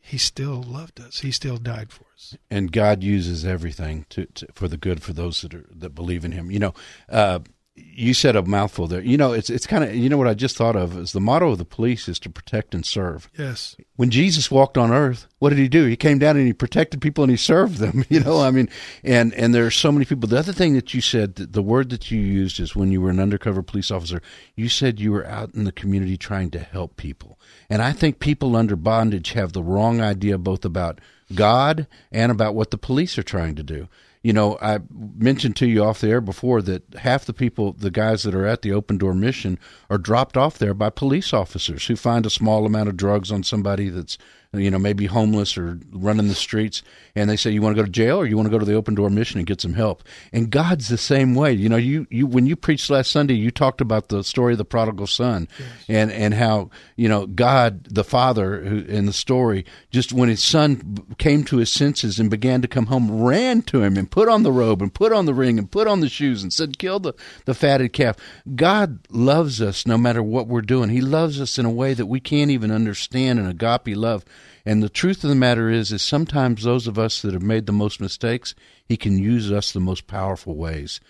He 0.00 0.18
still 0.18 0.62
loved 0.62 1.00
us. 1.00 1.20
He 1.20 1.30
still 1.30 1.56
died 1.56 1.90
for 1.92 2.04
us. 2.14 2.36
and 2.50 2.72
God 2.72 3.02
uses 3.02 3.44
everything 3.44 4.06
to, 4.10 4.26
to 4.26 4.46
for 4.54 4.68
the 4.68 4.76
good 4.76 5.02
for 5.02 5.12
those 5.12 5.40
that 5.42 5.54
are 5.54 5.66
that 5.70 5.94
believe 5.94 6.24
in 6.24 6.32
Him. 6.32 6.50
You 6.50 6.58
know, 6.58 6.74
uh, 7.08 7.40
you 7.76 8.14
said 8.14 8.36
a 8.36 8.42
mouthful 8.42 8.86
there. 8.86 9.00
You 9.00 9.16
know, 9.16 9.32
it's 9.32 9.50
it's 9.50 9.66
kind 9.66 9.82
of 9.82 9.94
you 9.94 10.08
know 10.08 10.16
what 10.16 10.28
I 10.28 10.34
just 10.34 10.56
thought 10.56 10.76
of 10.76 10.96
is 10.96 11.12
the 11.12 11.20
motto 11.20 11.50
of 11.50 11.58
the 11.58 11.64
police 11.64 12.08
is 12.08 12.20
to 12.20 12.30
protect 12.30 12.72
and 12.72 12.86
serve. 12.86 13.28
Yes. 13.36 13.76
When 13.96 14.10
Jesus 14.10 14.48
walked 14.50 14.78
on 14.78 14.92
earth, 14.92 15.26
what 15.40 15.50
did 15.50 15.58
he 15.58 15.68
do? 15.68 15.86
He 15.86 15.96
came 15.96 16.18
down 16.18 16.36
and 16.36 16.46
he 16.46 16.52
protected 16.52 17.00
people 17.00 17.24
and 17.24 17.30
he 17.32 17.36
served 17.36 17.78
them. 17.78 18.04
You 18.14 18.20
know, 18.20 18.40
I 18.40 18.52
mean, 18.52 18.68
and 19.02 19.34
and 19.34 19.52
there 19.52 19.66
are 19.66 19.72
so 19.72 19.90
many 19.90 20.04
people. 20.04 20.28
The 20.28 20.38
other 20.38 20.52
thing 20.52 20.74
that 20.74 20.94
you 20.94 21.00
said, 21.00 21.34
the 21.34 21.62
word 21.62 21.90
that 21.90 22.12
you 22.12 22.20
used 22.20 22.60
is 22.60 22.76
when 22.76 22.92
you 22.92 23.00
were 23.00 23.10
an 23.10 23.18
undercover 23.18 23.60
police 23.62 23.90
officer. 23.90 24.22
You 24.54 24.68
said 24.68 25.00
you 25.00 25.10
were 25.10 25.26
out 25.26 25.52
in 25.54 25.64
the 25.64 25.72
community 25.72 26.16
trying 26.16 26.50
to 26.52 26.60
help 26.60 26.96
people, 26.96 27.40
and 27.68 27.82
I 27.82 27.92
think 27.92 28.20
people 28.20 28.54
under 28.54 28.76
bondage 28.76 29.32
have 29.32 29.52
the 29.52 29.64
wrong 29.64 30.00
idea 30.00 30.38
both 30.38 30.64
about 30.64 31.00
God 31.34 31.88
and 32.12 32.30
about 32.30 32.54
what 32.54 32.70
the 32.70 32.78
police 32.78 33.18
are 33.18 33.24
trying 33.24 33.56
to 33.56 33.64
do. 33.64 33.88
You 34.24 34.32
know, 34.32 34.56
I 34.62 34.78
mentioned 34.90 35.54
to 35.56 35.66
you 35.66 35.84
off 35.84 36.00
the 36.00 36.08
air 36.08 36.22
before 36.22 36.62
that 36.62 36.94
half 36.94 37.26
the 37.26 37.34
people, 37.34 37.74
the 37.74 37.90
guys 37.90 38.22
that 38.22 38.34
are 38.34 38.46
at 38.46 38.62
the 38.62 38.72
open 38.72 38.96
door 38.96 39.12
mission, 39.12 39.58
are 39.90 39.98
dropped 39.98 40.38
off 40.38 40.56
there 40.56 40.72
by 40.72 40.88
police 40.88 41.34
officers 41.34 41.86
who 41.86 41.94
find 41.94 42.24
a 42.24 42.30
small 42.30 42.64
amount 42.64 42.88
of 42.88 42.96
drugs 42.96 43.30
on 43.30 43.42
somebody 43.42 43.90
that's, 43.90 44.16
you 44.54 44.70
know, 44.70 44.78
maybe 44.78 45.06
homeless 45.06 45.56
or 45.58 45.78
running 45.92 46.28
the 46.28 46.34
streets. 46.34 46.82
And 47.16 47.30
they 47.30 47.36
say, 47.36 47.50
you 47.50 47.62
want 47.62 47.76
to 47.76 47.82
go 47.82 47.86
to 47.86 47.92
jail 47.92 48.18
or 48.18 48.26
you 48.26 48.36
want 48.36 48.46
to 48.46 48.50
go 48.50 48.58
to 48.58 48.64
the 48.64 48.74
open 48.74 48.94
door 48.94 49.08
mission 49.08 49.38
and 49.38 49.46
get 49.46 49.60
some 49.60 49.74
help. 49.74 50.02
And 50.32 50.50
God's 50.50 50.88
the 50.88 50.98
same 50.98 51.34
way. 51.34 51.52
You 51.52 51.68
know, 51.68 51.76
you, 51.76 52.06
you, 52.10 52.26
when 52.26 52.46
you 52.46 52.56
preached 52.56 52.90
last 52.90 53.12
Sunday, 53.12 53.34
you 53.34 53.50
talked 53.50 53.80
about 53.80 54.08
the 54.08 54.24
story 54.24 54.54
of 54.54 54.58
the 54.58 54.64
prodigal 54.64 55.06
son 55.06 55.46
and, 55.88 56.10
and 56.10 56.34
how, 56.34 56.70
you 56.96 57.08
know, 57.08 57.26
God, 57.26 57.84
the 57.84 58.02
father 58.02 58.64
who, 58.64 58.78
in 58.80 59.06
the 59.06 59.12
story, 59.12 59.64
just 59.90 60.12
when 60.12 60.28
his 60.28 60.42
son 60.42 61.04
came 61.18 61.44
to 61.44 61.58
his 61.58 61.70
senses 61.70 62.18
and 62.18 62.30
began 62.30 62.62
to 62.62 62.68
come 62.68 62.86
home, 62.86 63.22
ran 63.22 63.62
to 63.62 63.82
him 63.82 63.96
and 63.96 64.10
put 64.10 64.28
on 64.28 64.42
the 64.42 64.52
robe 64.52 64.82
and 64.82 64.92
put 64.92 65.12
on 65.12 65.26
the 65.26 65.34
ring 65.34 65.58
and 65.58 65.70
put 65.70 65.86
on 65.86 66.00
the 66.00 66.08
shoes 66.08 66.42
and 66.42 66.52
said, 66.52 66.78
kill 66.78 66.98
the, 66.98 67.14
the 67.44 67.54
fatted 67.54 67.92
calf. 67.92 68.16
God 68.56 69.06
loves 69.10 69.62
us 69.62 69.86
no 69.86 69.96
matter 69.96 70.22
what 70.22 70.48
we're 70.48 70.62
doing. 70.62 70.90
He 70.90 71.00
loves 71.00 71.40
us 71.40 71.58
in 71.58 71.64
a 71.64 71.70
way 71.70 71.94
that 71.94 72.06
we 72.06 72.20
can't 72.20 72.50
even 72.50 72.70
understand 72.70 73.38
an 73.38 73.46
agape 73.46 73.96
love. 73.96 74.24
And 74.64 74.82
the 74.82 74.88
truth 74.88 75.24
of 75.24 75.30
the 75.30 75.36
matter 75.36 75.70
is, 75.70 75.92
is 75.92 76.02
sometimes 76.02 76.62
those 76.62 76.86
of 76.86 76.98
us 76.98 77.22
that 77.22 77.32
have 77.32 77.42
made 77.42 77.66
the 77.66 77.72
most 77.72 78.00
mistakes, 78.00 78.54
He 78.84 78.96
can 78.96 79.18
use 79.18 79.52
us 79.52 79.72
the 79.72 79.80
most 79.80 80.06
powerful 80.06 80.54
ways 80.54 81.00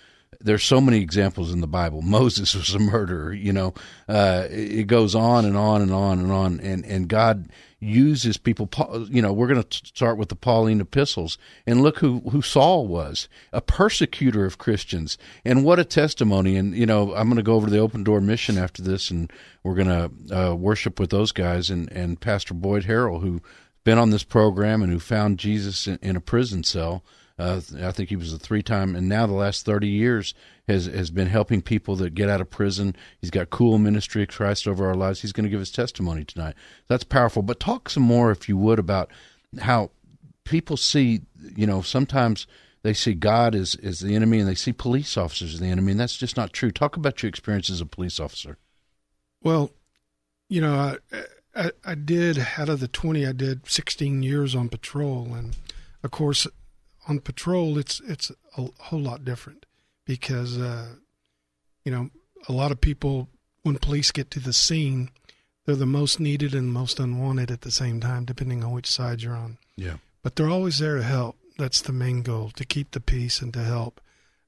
there's 0.41 0.65
so 0.65 0.81
many 0.81 1.01
examples 1.01 1.53
in 1.53 1.61
the 1.61 1.67
Bible. 1.67 2.03
Moses 2.03 2.55
was 2.55 2.75
a 2.75 2.79
murderer, 2.79 3.33
you 3.33 3.53
know. 3.53 3.75
Uh, 4.09 4.47
it 4.51 4.87
goes 4.87 5.15
on 5.15 5.45
and 5.45 5.57
on 5.57 5.83
and 5.83 5.93
on 5.93 6.19
and 6.19 6.31
on, 6.31 6.61
and 6.61 6.85
and 6.85 7.09
God 7.09 7.49
uses 7.85 8.37
people. 8.37 8.69
You 9.11 9.23
know, 9.23 9.33
we're 9.33 9.49
going 9.49 9.63
to 9.63 9.87
start 9.87 10.19
with 10.19 10.29
the 10.29 10.37
Pauline 10.37 10.81
epistles, 10.81 11.39
and 11.67 11.83
look 11.83 11.99
who 11.99 12.21
who 12.31 12.43
Saul 12.43 12.87
was, 12.87 13.29
a 13.53 13.61
persecutor 13.61 14.45
of 14.45 14.59
Christians, 14.59 15.19
and 15.45 15.65
what 15.65 15.79
a 15.79 15.85
testimony. 15.85 16.57
And 16.57 16.75
you 16.75 16.87
know, 16.87 17.15
I'm 17.15 17.29
going 17.29 17.37
to 17.37 17.43
go 17.43 17.55
over 17.55 17.67
to 17.67 17.73
the 17.73 17.79
Open 17.79 18.05
Door 18.05 18.23
Mission 18.23 18.59
after 18.59 18.83
this, 18.83 19.11
and 19.11 19.33
we're 19.63 19.75
going 19.75 19.89
to 20.29 20.37
uh, 20.37 20.55
worship 20.55 20.99
with 20.99 21.11
those 21.11 21.33
guys 21.33 21.71
and 21.71 21.91
and 21.93 22.21
Pastor 22.21 22.55
Boyd 22.55 22.85
Harrell, 22.85 23.21
who's 23.21 23.41
been 23.85 23.99
on 23.99 24.11
this 24.11 24.25
program 24.25 24.83
and 24.83 24.91
who 24.91 24.99
found 24.99 25.39
Jesus 25.39 25.87
in, 25.87 25.99
in 26.03 26.17
a 26.17 26.21
prison 26.21 26.65
cell 26.65 27.05
uh, 27.39 27.61
I 27.83 27.91
think 27.91 28.11
he 28.11 28.17
was 28.17 28.33
a 28.33 28.39
three 28.39 28.63
time, 28.63 28.95
and 28.95 29.09
now 29.09 29.27
the 29.27 29.33
last 29.33 29.65
30 29.65 29.89
years 29.89 30.35
has, 30.69 30.87
has 30.87 31.11
been 31.11 31.27
helping 31.27 31.63
people 31.63 31.97
that 31.97 32.15
get 32.15 32.31
out 32.31 32.41
of 32.41 32.49
prison. 32.49 32.95
He's 33.21 33.31
got 33.31 33.51
cool 33.51 33.79
ministry, 33.79 34.23
of 34.23 34.29
Christ 34.29 34.69
over 34.69 34.87
our 34.87 34.95
lives. 34.95 35.23
He's 35.23 35.33
going 35.33 35.45
to 35.45 35.51
give 35.51 35.61
his 35.61 35.73
testimony 35.73 36.25
tonight. 36.25 36.55
That's 36.89 37.05
powerful. 37.05 37.43
But 37.43 37.59
talk 37.59 37.91
some 37.91 38.05
more, 38.05 38.31
if 38.31 38.49
you 38.49 38.57
would, 38.57 38.79
about 38.79 39.11
how 39.61 39.91
people 40.45 40.77
see, 40.77 41.23
you 41.57 41.67
know, 41.67 41.83
sometimes 41.83 42.47
they 42.83 42.95
see 42.95 43.15
God 43.15 43.55
as, 43.55 43.75
as 43.83 44.01
the 44.01 44.15
enemy 44.15 44.39
and 44.39 44.49
they 44.49 44.55
see 44.55 44.73
police 44.73 45.17
officers 45.17 45.55
as 45.55 45.61
the 45.61 45.67
enemy, 45.67 45.93
and 45.93 46.01
that's 46.01 46.17
just 46.17 46.37
not 46.37 46.53
true. 46.53 46.71
Talk 46.71 46.97
about 46.97 47.23
your 47.23 47.29
experience 47.29 47.69
as 47.69 47.81
a 47.81 47.87
police 47.87 48.21
officer. 48.21 48.59
Well, 49.43 49.73
you 50.49 50.61
know, 50.61 50.97
I, 51.13 51.25
I, 51.57 51.71
I 51.85 51.95
did, 51.95 52.47
out 52.59 52.69
of 52.69 52.81
the 52.81 52.89
20, 52.89 53.27
I 53.27 53.33
did 53.33 53.69
16 53.69 54.23
years 54.23 54.55
on 54.55 54.69
patrol. 54.69 55.35
And 55.35 55.57
of 56.03 56.11
course, 56.11 56.47
on 57.09 57.21
patrol, 57.21 57.79
it's 57.79 58.01
it's 58.01 58.31
a 58.57 58.69
whole 58.81 59.01
lot 59.01 59.25
different 59.25 59.67
because 60.05 60.59
uh, 60.59 60.95
you 61.85 61.93
know 61.93 62.11
a 62.49 62.53
lot 62.53 62.71
of 62.73 62.81
people 62.81 63.29
when 63.63 63.77
police 63.79 64.11
get 64.11 64.31
to 64.31 64.41
the 64.41 64.53
scene, 64.53 65.11
they're 65.65 65.75
the 65.75 65.87
most 65.87 66.21
needed 66.21 66.55
and 66.55 66.73
most 66.73 67.01
unwanted 67.01 67.51
at 67.51 67.63
the 67.63 67.71
same 67.71 68.01
time, 68.01 68.25
depending 68.25 68.63
on 68.63 68.73
which 68.73 68.91
side 68.91 69.23
you're 69.23 69.35
on. 69.35 69.59
Yeah. 69.77 69.97
But 70.23 70.37
they're 70.37 70.51
always 70.51 70.79
there 70.79 70.97
to 70.97 71.03
help. 71.03 71.37
That's 71.59 71.81
the 71.81 71.93
main 71.93 72.23
goal 72.23 72.51
to 72.57 72.65
keep 72.65 72.91
the 72.91 73.01
peace 73.01 73.41
and 73.41 73.53
to 73.55 73.65
help. 73.65 74.01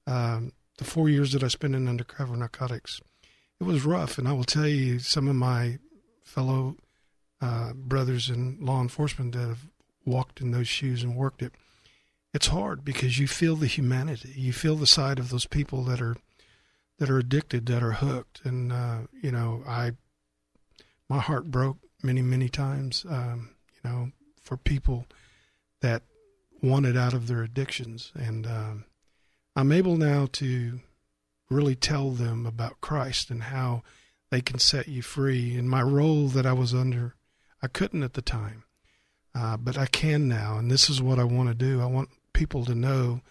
Um, 0.06 0.52
the 0.78 0.84
four 0.84 1.08
years 1.08 1.32
that 1.32 1.42
I 1.42 1.48
spent 1.48 1.74
in 1.74 1.88
undercover 1.88 2.36
narcotics, 2.36 3.00
it 3.58 3.64
was 3.64 3.86
rough, 3.86 4.18
and 4.18 4.28
I 4.28 4.32
will 4.32 4.44
tell 4.44 4.66
you, 4.68 4.98
some 4.98 5.28
of 5.28 5.36
my 5.36 5.78
fellow 6.22 6.76
uh, 7.40 7.72
brothers 7.72 8.28
in 8.28 8.58
law 8.60 8.82
enforcement 8.82 9.32
that 9.32 9.46
have 9.46 9.66
walked 10.04 10.40
in 10.40 10.50
those 10.50 10.68
shoes 10.68 11.02
and 11.02 11.16
worked 11.16 11.42
it 11.42 11.52
it's 12.36 12.48
hard 12.48 12.84
because 12.84 13.18
you 13.18 13.26
feel 13.26 13.56
the 13.56 13.66
humanity. 13.66 14.30
You 14.36 14.52
feel 14.52 14.76
the 14.76 14.86
side 14.86 15.18
of 15.18 15.30
those 15.30 15.46
people 15.46 15.82
that 15.84 16.02
are 16.02 16.16
that 16.98 17.08
are 17.08 17.18
addicted, 17.18 17.64
that 17.66 17.82
are 17.82 17.92
hooked, 17.92 18.42
and 18.44 18.70
uh, 18.70 18.98
you 19.22 19.32
know, 19.32 19.62
I 19.66 19.92
my 21.08 21.18
heart 21.18 21.50
broke 21.50 21.78
many, 22.02 22.20
many 22.20 22.50
times. 22.50 23.06
Um, 23.08 23.54
you 23.72 23.90
know, 23.90 24.10
for 24.42 24.58
people 24.58 25.06
that 25.80 26.02
wanted 26.62 26.94
out 26.94 27.14
of 27.14 27.26
their 27.26 27.42
addictions, 27.42 28.12
and 28.14 28.46
um, 28.46 28.84
I'm 29.56 29.72
able 29.72 29.96
now 29.96 30.28
to 30.32 30.80
really 31.48 31.74
tell 31.74 32.10
them 32.10 32.44
about 32.44 32.82
Christ 32.82 33.30
and 33.30 33.44
how 33.44 33.82
they 34.30 34.42
can 34.42 34.58
set 34.58 34.88
you 34.88 35.00
free. 35.00 35.56
In 35.56 35.70
my 35.70 35.80
role 35.80 36.28
that 36.28 36.44
I 36.44 36.52
was 36.52 36.74
under, 36.74 37.14
I 37.62 37.66
couldn't 37.66 38.02
at 38.02 38.12
the 38.12 38.20
time, 38.20 38.64
uh, 39.34 39.56
but 39.56 39.78
I 39.78 39.86
can 39.86 40.28
now, 40.28 40.58
and 40.58 40.70
this 40.70 40.90
is 40.90 41.00
what 41.00 41.18
I 41.18 41.24
want 41.24 41.48
to 41.48 41.54
do. 41.54 41.80
I 41.80 41.86
want 41.86 42.10
people 42.36 42.66
to 42.66 42.74
know 42.74 43.22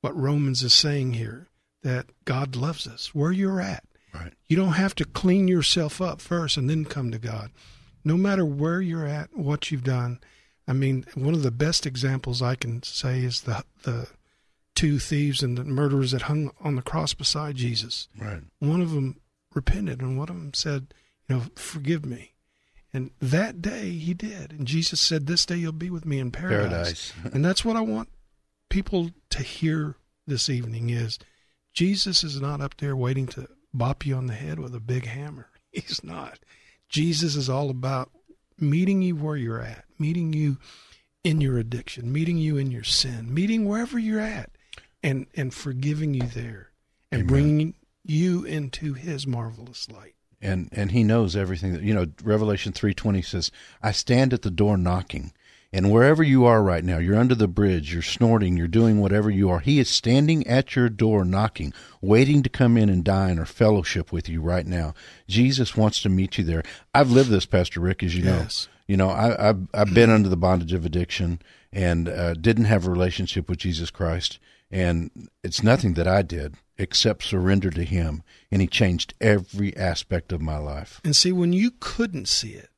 what 0.00 0.16
Romans 0.16 0.62
is 0.62 0.74
saying 0.74 1.14
here 1.14 1.46
that 1.82 2.06
God 2.24 2.56
loves 2.56 2.86
us 2.86 3.14
where 3.14 3.32
you're 3.32 3.60
at. 3.60 3.84
Right. 4.12 4.34
You 4.48 4.56
don't 4.56 4.72
have 4.72 4.94
to 4.96 5.04
clean 5.04 5.46
yourself 5.46 6.00
up 6.00 6.20
first 6.20 6.56
and 6.56 6.68
then 6.68 6.84
come 6.84 7.12
to 7.12 7.18
God. 7.18 7.52
No 8.04 8.16
matter 8.16 8.44
where 8.44 8.80
you're 8.80 9.06
at, 9.06 9.36
what 9.36 9.70
you've 9.70 9.84
done. 9.84 10.18
I 10.66 10.72
mean, 10.72 11.06
one 11.14 11.32
of 11.34 11.42
the 11.42 11.52
best 11.52 11.86
examples 11.86 12.42
I 12.42 12.56
can 12.56 12.82
say 12.82 13.20
is 13.20 13.42
the 13.42 13.64
the 13.82 14.08
two 14.74 14.98
thieves 14.98 15.42
and 15.42 15.56
the 15.56 15.64
murderers 15.64 16.10
that 16.10 16.22
hung 16.22 16.50
on 16.60 16.74
the 16.74 16.82
cross 16.82 17.14
beside 17.14 17.56
Jesus. 17.56 18.08
Right. 18.18 18.42
One 18.58 18.80
of 18.80 18.90
them 18.90 19.20
repented, 19.54 20.00
and 20.00 20.18
one 20.18 20.28
of 20.28 20.36
them 20.36 20.54
said, 20.54 20.92
"You 21.28 21.36
know, 21.36 21.42
forgive 21.54 22.04
me." 22.04 22.32
And 22.92 23.10
that 23.20 23.62
day 23.62 23.90
he 23.92 24.14
did, 24.14 24.52
and 24.52 24.66
Jesus 24.66 25.00
said, 25.00 25.26
"This 25.26 25.46
day 25.46 25.56
you'll 25.56 25.72
be 25.72 25.90
with 25.90 26.06
me 26.06 26.18
in 26.18 26.30
paradise." 26.30 27.12
Paradise. 27.12 27.12
and 27.34 27.44
that's 27.44 27.64
what 27.64 27.76
I 27.76 27.80
want 27.80 28.08
people 28.70 29.10
to 29.30 29.42
hear 29.42 29.96
this 30.26 30.48
evening 30.48 30.88
is 30.90 31.18
Jesus 31.74 32.24
is 32.24 32.40
not 32.40 32.60
up 32.60 32.76
there 32.78 32.96
waiting 32.96 33.26
to 33.28 33.48
bop 33.74 34.06
you 34.06 34.14
on 34.16 34.26
the 34.26 34.32
head 34.34 34.58
with 34.58 34.74
a 34.74 34.80
big 34.80 35.06
hammer. 35.06 35.50
He's 35.72 36.02
not. 36.02 36.38
Jesus 36.88 37.36
is 37.36 37.48
all 37.48 37.70
about 37.70 38.10
meeting 38.58 39.02
you 39.02 39.14
where 39.16 39.36
you're 39.36 39.60
at, 39.60 39.84
meeting 39.98 40.32
you 40.32 40.56
in 41.22 41.40
your 41.40 41.58
addiction, 41.58 42.12
meeting 42.12 42.38
you 42.38 42.56
in 42.56 42.70
your 42.70 42.82
sin, 42.84 43.32
meeting 43.32 43.66
wherever 43.66 43.98
you're 43.98 44.20
at, 44.20 44.50
and 45.02 45.26
and 45.36 45.52
forgiving 45.54 46.14
you 46.14 46.22
there, 46.22 46.70
and 47.12 47.20
Amen. 47.22 47.26
bringing 47.28 47.74
you 48.02 48.44
into 48.44 48.94
His 48.94 49.26
marvelous 49.26 49.88
light. 49.90 50.14
and 50.40 50.68
and 50.72 50.90
he 50.92 51.04
knows 51.04 51.36
everything 51.36 51.72
that 51.74 51.82
you 51.82 51.92
know 51.94 52.06
revelation 52.24 52.72
3:20 52.72 53.22
says 53.24 53.50
i 53.82 53.92
stand 53.92 54.32
at 54.32 54.40
the 54.40 54.50
door 54.50 54.78
knocking 54.78 55.32
and 55.72 55.90
wherever 55.92 56.22
you 56.22 56.44
are 56.44 56.62
right 56.62 56.84
now 56.84 56.98
you're 56.98 57.16
under 57.16 57.34
the 57.34 57.46
bridge 57.48 57.92
you're 57.92 58.02
snorting 58.02 58.56
you're 58.56 58.66
doing 58.68 59.00
whatever 59.00 59.30
you 59.30 59.48
are. 59.50 59.60
He 59.60 59.78
is 59.78 59.88
standing 59.88 60.46
at 60.46 60.74
your 60.76 60.88
door 60.88 61.24
knocking 61.24 61.72
waiting 62.00 62.42
to 62.42 62.48
come 62.48 62.76
in 62.76 62.88
and 62.88 63.04
dine 63.04 63.38
or 63.38 63.44
fellowship 63.44 64.12
with 64.12 64.28
you 64.28 64.40
right 64.40 64.66
now. 64.66 64.94
Jesus 65.28 65.76
wants 65.76 66.02
to 66.02 66.08
meet 66.08 66.38
you 66.38 66.44
there. 66.44 66.62
I've 66.94 67.10
lived 67.10 67.30
this 67.30 67.46
pastor 67.46 67.80
rick 67.80 68.02
as 68.02 68.16
you 68.16 68.24
Yes. 68.24 68.66
know 68.68 68.72
you 68.88 68.96
know 68.96 69.08
I, 69.10 69.50
I've, 69.50 69.68
I've 69.72 69.94
been 69.94 70.10
under 70.10 70.28
the 70.28 70.36
bondage 70.36 70.72
of 70.72 70.84
addiction 70.84 71.40
and 71.72 72.08
uh, 72.08 72.34
didn't 72.34 72.64
have 72.64 72.86
a 72.86 72.90
relationship 72.90 73.48
with 73.48 73.58
jesus 73.58 73.90
christ. 73.90 74.38
And 74.72 75.28
it's 75.44 75.62
nothing 75.62 75.94
that 75.94 76.06
i 76.08 76.22
did 76.22 76.54
except 76.78 77.22
surrender 77.24 77.70
to 77.70 77.84
him 77.84 78.22
and 78.50 78.60
he 78.62 78.66
changed 78.66 79.14
every 79.20 79.76
aspect 79.76 80.32
of 80.32 80.40
my 80.40 80.56
life. 80.58 81.00
And 81.04 81.14
see, 81.14 81.30
when 81.30 81.52
you 81.52 81.70
couldn't 81.78 82.26
see 82.26 82.50
it 82.54 82.70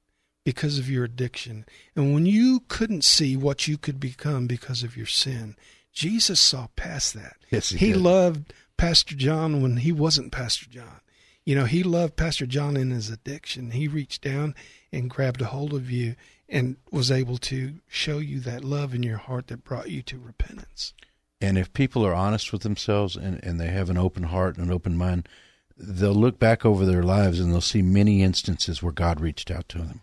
because 0.44 0.78
of 0.78 0.90
your 0.90 1.04
addiction, 1.04 1.64
and 1.94 2.12
when 2.12 2.26
you 2.26 2.60
couldn't 2.68 3.04
see 3.04 3.36
what 3.36 3.68
you 3.68 3.78
could 3.78 4.00
become 4.00 4.46
because 4.46 4.82
of 4.82 4.96
your 4.96 5.06
sin, 5.06 5.56
Jesus 5.92 6.40
saw 6.40 6.68
past 6.76 7.14
that. 7.14 7.36
Yes, 7.50 7.70
he 7.70 7.76
he 7.78 7.94
loved 7.94 8.52
Pastor 8.76 9.14
John 9.14 9.62
when 9.62 9.78
he 9.78 9.92
wasn't 9.92 10.32
Pastor 10.32 10.68
John. 10.68 11.00
You 11.44 11.54
know, 11.56 11.64
he 11.64 11.82
loved 11.82 12.16
Pastor 12.16 12.46
John 12.46 12.76
in 12.76 12.90
his 12.90 13.10
addiction. 13.10 13.72
He 13.72 13.88
reached 13.88 14.22
down 14.22 14.54
and 14.92 15.10
grabbed 15.10 15.42
a 15.42 15.46
hold 15.46 15.72
of 15.72 15.90
you 15.90 16.14
and 16.48 16.76
was 16.90 17.10
able 17.10 17.38
to 17.38 17.80
show 17.88 18.18
you 18.18 18.38
that 18.40 18.64
love 18.64 18.94
in 18.94 19.02
your 19.02 19.16
heart 19.16 19.48
that 19.48 19.64
brought 19.64 19.90
you 19.90 20.02
to 20.02 20.18
repentance. 20.18 20.94
And 21.40 21.58
if 21.58 21.72
people 21.72 22.06
are 22.06 22.14
honest 22.14 22.52
with 22.52 22.62
themselves 22.62 23.16
and, 23.16 23.42
and 23.42 23.60
they 23.60 23.68
have 23.68 23.90
an 23.90 23.98
open 23.98 24.24
heart 24.24 24.56
and 24.56 24.66
an 24.66 24.72
open 24.72 24.96
mind, 24.96 25.28
they'll 25.76 26.14
look 26.14 26.38
back 26.38 26.64
over 26.64 26.86
their 26.86 27.02
lives 27.02 27.40
and 27.40 27.52
they'll 27.52 27.60
see 27.60 27.82
many 27.82 28.22
instances 28.22 28.82
where 28.82 28.92
God 28.92 29.20
reached 29.20 29.50
out 29.50 29.68
to 29.70 29.78
them. 29.78 30.02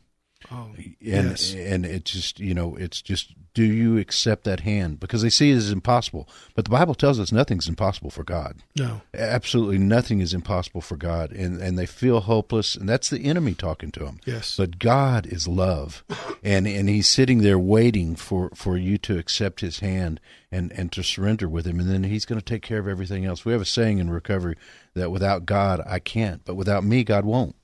Oh, 0.52 0.70
And 0.76 0.96
yes. 1.00 1.54
and 1.54 1.86
it's 1.86 2.12
just 2.12 2.40
you 2.40 2.54
know 2.54 2.76
it's 2.76 3.02
just 3.02 3.34
do 3.54 3.64
you 3.64 3.98
accept 3.98 4.44
that 4.46 4.62
hand 4.62 5.00
because 5.00 5.22
they 5.22 5.30
see 5.30 5.52
it 5.52 5.56
as 5.58 5.72
impossible, 5.72 6.30
but 6.56 6.66
the 6.66 6.72
Bible 6.72 6.96
tells 6.96 7.20
us 7.20 7.32
nothing's 7.32 7.68
impossible 7.68 8.10
for 8.10 8.24
God. 8.24 8.58
No. 8.78 9.02
Absolutely 9.14 9.78
nothing 9.80 10.22
is 10.22 10.34
impossible 10.34 10.82
for 10.82 10.96
God, 10.98 11.32
and 11.32 11.62
and 11.62 11.78
they 11.78 11.86
feel 11.86 12.22
hopeless, 12.22 12.76
and 12.76 12.88
that's 12.88 13.10
the 13.10 13.26
enemy 13.26 13.54
talking 13.54 13.92
to 13.92 14.00
them. 14.02 14.20
Yes. 14.26 14.56
But 14.58 14.80
God 14.80 15.26
is 15.28 15.48
love, 15.48 16.04
and 16.44 16.68
and 16.68 16.90
He's 16.90 17.08
sitting 17.10 17.40
there 17.40 17.60
waiting 17.60 18.16
for 18.16 18.50
for 18.56 18.78
you 18.78 18.98
to 19.00 19.18
accept 19.18 19.62
His 19.62 19.80
hand 19.80 20.20
and 20.52 20.72
and 20.72 20.92
to 20.94 21.04
surrender 21.04 21.48
with 21.50 21.66
Him, 21.68 21.80
and 21.80 21.90
then 21.90 22.04
He's 22.06 22.26
going 22.26 22.40
to 22.40 22.46
take 22.46 22.62
care 22.64 22.80
of 22.80 22.88
everything 22.88 23.26
else. 23.26 23.46
We 23.46 23.52
have 23.52 23.62
a 23.62 23.66
saying 23.66 23.98
in 24.00 24.10
recovery 24.10 24.56
that 24.96 25.12
without 25.12 25.46
God 25.46 25.82
I 25.86 26.00
can't, 26.00 26.44
but 26.46 26.56
without 26.56 26.84
me 26.84 27.04
God 27.04 27.26
won't. 27.26 27.56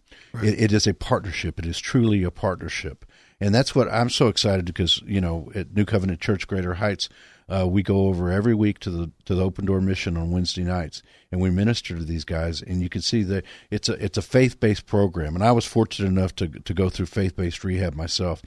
It, 0.44 0.60
it 0.60 0.72
is 0.72 0.88
a 0.88 0.94
partnership. 0.94 1.60
It 1.60 1.66
is 1.66 1.80
truly 1.80 2.24
a 2.24 2.32
partnership. 2.32 3.06
And 3.40 3.54
that's 3.54 3.76
what 3.76 3.92
I'm 3.92 4.10
so 4.10 4.28
excited 4.28 4.66
because, 4.66 5.02
you 5.06 5.20
know, 5.20 5.52
at 5.54 5.74
New 5.74 5.86
Covenant 5.86 6.22
Church, 6.22 6.48
Greater 6.48 6.76
Heights, 6.76 7.10
uh, 7.48 7.68
we 7.68 7.84
go 7.84 8.08
over 8.08 8.32
every 8.32 8.56
week 8.56 8.80
to 8.80 8.90
the 8.90 9.12
to 9.26 9.36
the 9.36 9.44
Open 9.44 9.66
Door 9.66 9.82
Mission 9.82 10.18
on 10.18 10.32
Wednesday 10.32 10.64
nights, 10.64 11.04
and 11.32 11.40
we 11.40 11.52
minister 11.52 11.96
to 11.96 12.04
these 12.04 12.24
guys. 12.24 12.62
And 12.62 12.82
you 12.82 12.90
can 12.90 13.02
see 13.02 13.22
that 13.24 13.46
it's 13.70 13.88
a 13.88 13.94
it's 14.04 14.18
a 14.18 14.24
faith 14.24 14.60
based 14.60 14.88
program. 14.88 15.36
And 15.36 15.44
I 15.44 15.52
was 15.52 15.64
fortunate 15.66 16.08
enough 16.08 16.36
to 16.38 16.48
to 16.48 16.74
go 16.74 16.90
through 16.90 17.06
faith 17.06 17.36
based 17.36 17.64
rehab 17.64 17.94
myself, 17.94 18.42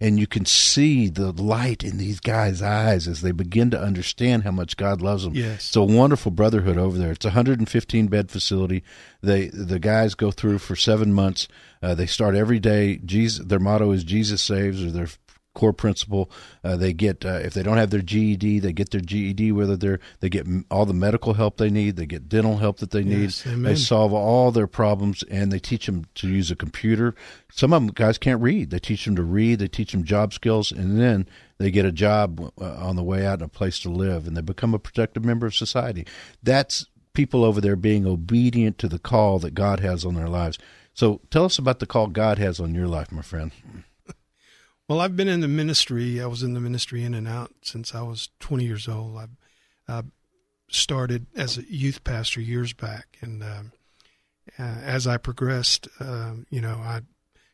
and 0.00 0.20
you 0.20 0.28
can 0.28 0.44
see 0.44 1.08
the 1.08 1.32
light 1.32 1.82
in 1.82 1.98
these 1.98 2.20
guys' 2.20 2.62
eyes 2.62 3.08
as 3.08 3.22
they 3.22 3.32
begin 3.32 3.70
to 3.70 3.80
understand 3.80 4.44
how 4.44 4.52
much 4.52 4.76
God 4.76 5.02
loves 5.02 5.24
them. 5.24 5.34
Yes. 5.34 5.66
it's 5.66 5.76
a 5.76 5.82
wonderful 5.82 6.30
brotherhood 6.30 6.78
over 6.78 6.96
there. 6.96 7.10
It's 7.10 7.24
a 7.24 7.28
115 7.28 8.06
bed 8.06 8.30
facility. 8.30 8.84
They 9.20 9.48
the 9.48 9.80
guys 9.80 10.14
go 10.14 10.30
through 10.30 10.58
for 10.58 10.76
seven 10.76 11.12
months. 11.12 11.48
Uh, 11.82 11.94
they 11.96 12.06
start 12.06 12.36
every 12.36 12.60
day. 12.60 12.98
Jesus, 13.04 13.44
their 13.44 13.58
motto 13.58 13.90
is 13.90 14.04
Jesus 14.04 14.42
saves, 14.42 14.82
or 14.84 14.92
their 14.92 15.08
core 15.54 15.72
principle. 15.72 16.30
Uh, 16.62 16.76
they 16.76 16.92
get 16.92 17.24
uh, 17.24 17.40
if 17.42 17.54
they 17.54 17.62
don't 17.62 17.76
have 17.76 17.90
their 17.90 18.02
GED, 18.02 18.58
they 18.58 18.72
get 18.72 18.90
their 18.90 19.00
GED. 19.00 19.52
Whether 19.52 19.76
they're 19.76 20.00
they 20.20 20.28
get 20.28 20.46
all 20.70 20.84
the 20.84 20.94
medical 20.94 21.34
help 21.34 21.56
they 21.56 21.70
need, 21.70 21.96
they 21.96 22.06
get 22.06 22.28
dental 22.28 22.58
help 22.58 22.78
that 22.78 22.90
they 22.90 23.04
need. 23.04 23.22
Yes. 23.22 23.44
They 23.44 23.74
solve 23.74 24.12
all 24.12 24.50
their 24.50 24.66
problems, 24.66 25.22
and 25.24 25.50
they 25.50 25.58
teach 25.58 25.86
them 25.86 26.04
to 26.16 26.28
use 26.28 26.50
a 26.50 26.56
computer. 26.56 27.14
Some 27.50 27.72
of 27.72 27.82
them 27.82 27.92
guys 27.94 28.18
can't 28.18 28.42
read. 28.42 28.70
They 28.70 28.78
teach 28.78 29.04
them 29.04 29.16
to 29.16 29.22
read. 29.22 29.60
They 29.60 29.68
teach 29.68 29.92
them 29.92 30.04
job 30.04 30.34
skills, 30.34 30.72
and 30.72 31.00
then 31.00 31.28
they 31.58 31.70
get 31.70 31.86
a 31.86 31.92
job 31.92 32.52
uh, 32.60 32.74
on 32.74 32.96
the 32.96 33.04
way 33.04 33.24
out 33.24 33.34
and 33.34 33.42
a 33.42 33.48
place 33.48 33.78
to 33.80 33.90
live, 33.90 34.26
and 34.26 34.36
they 34.36 34.42
become 34.42 34.74
a 34.74 34.78
productive 34.78 35.24
member 35.24 35.46
of 35.46 35.54
society. 35.54 36.06
That's 36.42 36.86
people 37.14 37.44
over 37.44 37.60
there 37.60 37.76
being 37.76 38.06
obedient 38.06 38.76
to 38.78 38.88
the 38.88 38.98
call 38.98 39.38
that 39.38 39.54
God 39.54 39.80
has 39.80 40.04
on 40.04 40.14
their 40.14 40.28
lives. 40.28 40.58
So 40.92 41.20
tell 41.30 41.44
us 41.44 41.58
about 41.58 41.78
the 41.78 41.86
call 41.86 42.08
God 42.08 42.38
has 42.38 42.60
on 42.60 42.74
your 42.74 42.86
life, 42.88 43.10
my 43.10 43.22
friend. 43.22 43.52
Well, 44.88 45.00
I've 45.00 45.16
been 45.16 45.28
in 45.28 45.40
the 45.40 45.48
ministry. 45.48 46.20
I 46.20 46.26
was 46.26 46.42
in 46.42 46.52
the 46.52 46.60
ministry 46.60 47.04
in 47.04 47.14
and 47.14 47.26
out 47.26 47.52
since 47.62 47.94
I 47.94 48.02
was 48.02 48.28
20 48.40 48.64
years 48.64 48.86
old. 48.86 49.18
I 49.88 50.02
started 50.68 51.26
as 51.34 51.56
a 51.56 51.64
youth 51.72 52.04
pastor 52.04 52.40
years 52.40 52.72
back, 52.72 53.16
and 53.20 53.42
um, 53.42 53.72
uh, 54.58 54.62
as 54.62 55.06
I 55.06 55.16
progressed, 55.16 55.88
uh, 56.00 56.34
you 56.50 56.60
know, 56.60 56.74
I 56.74 57.00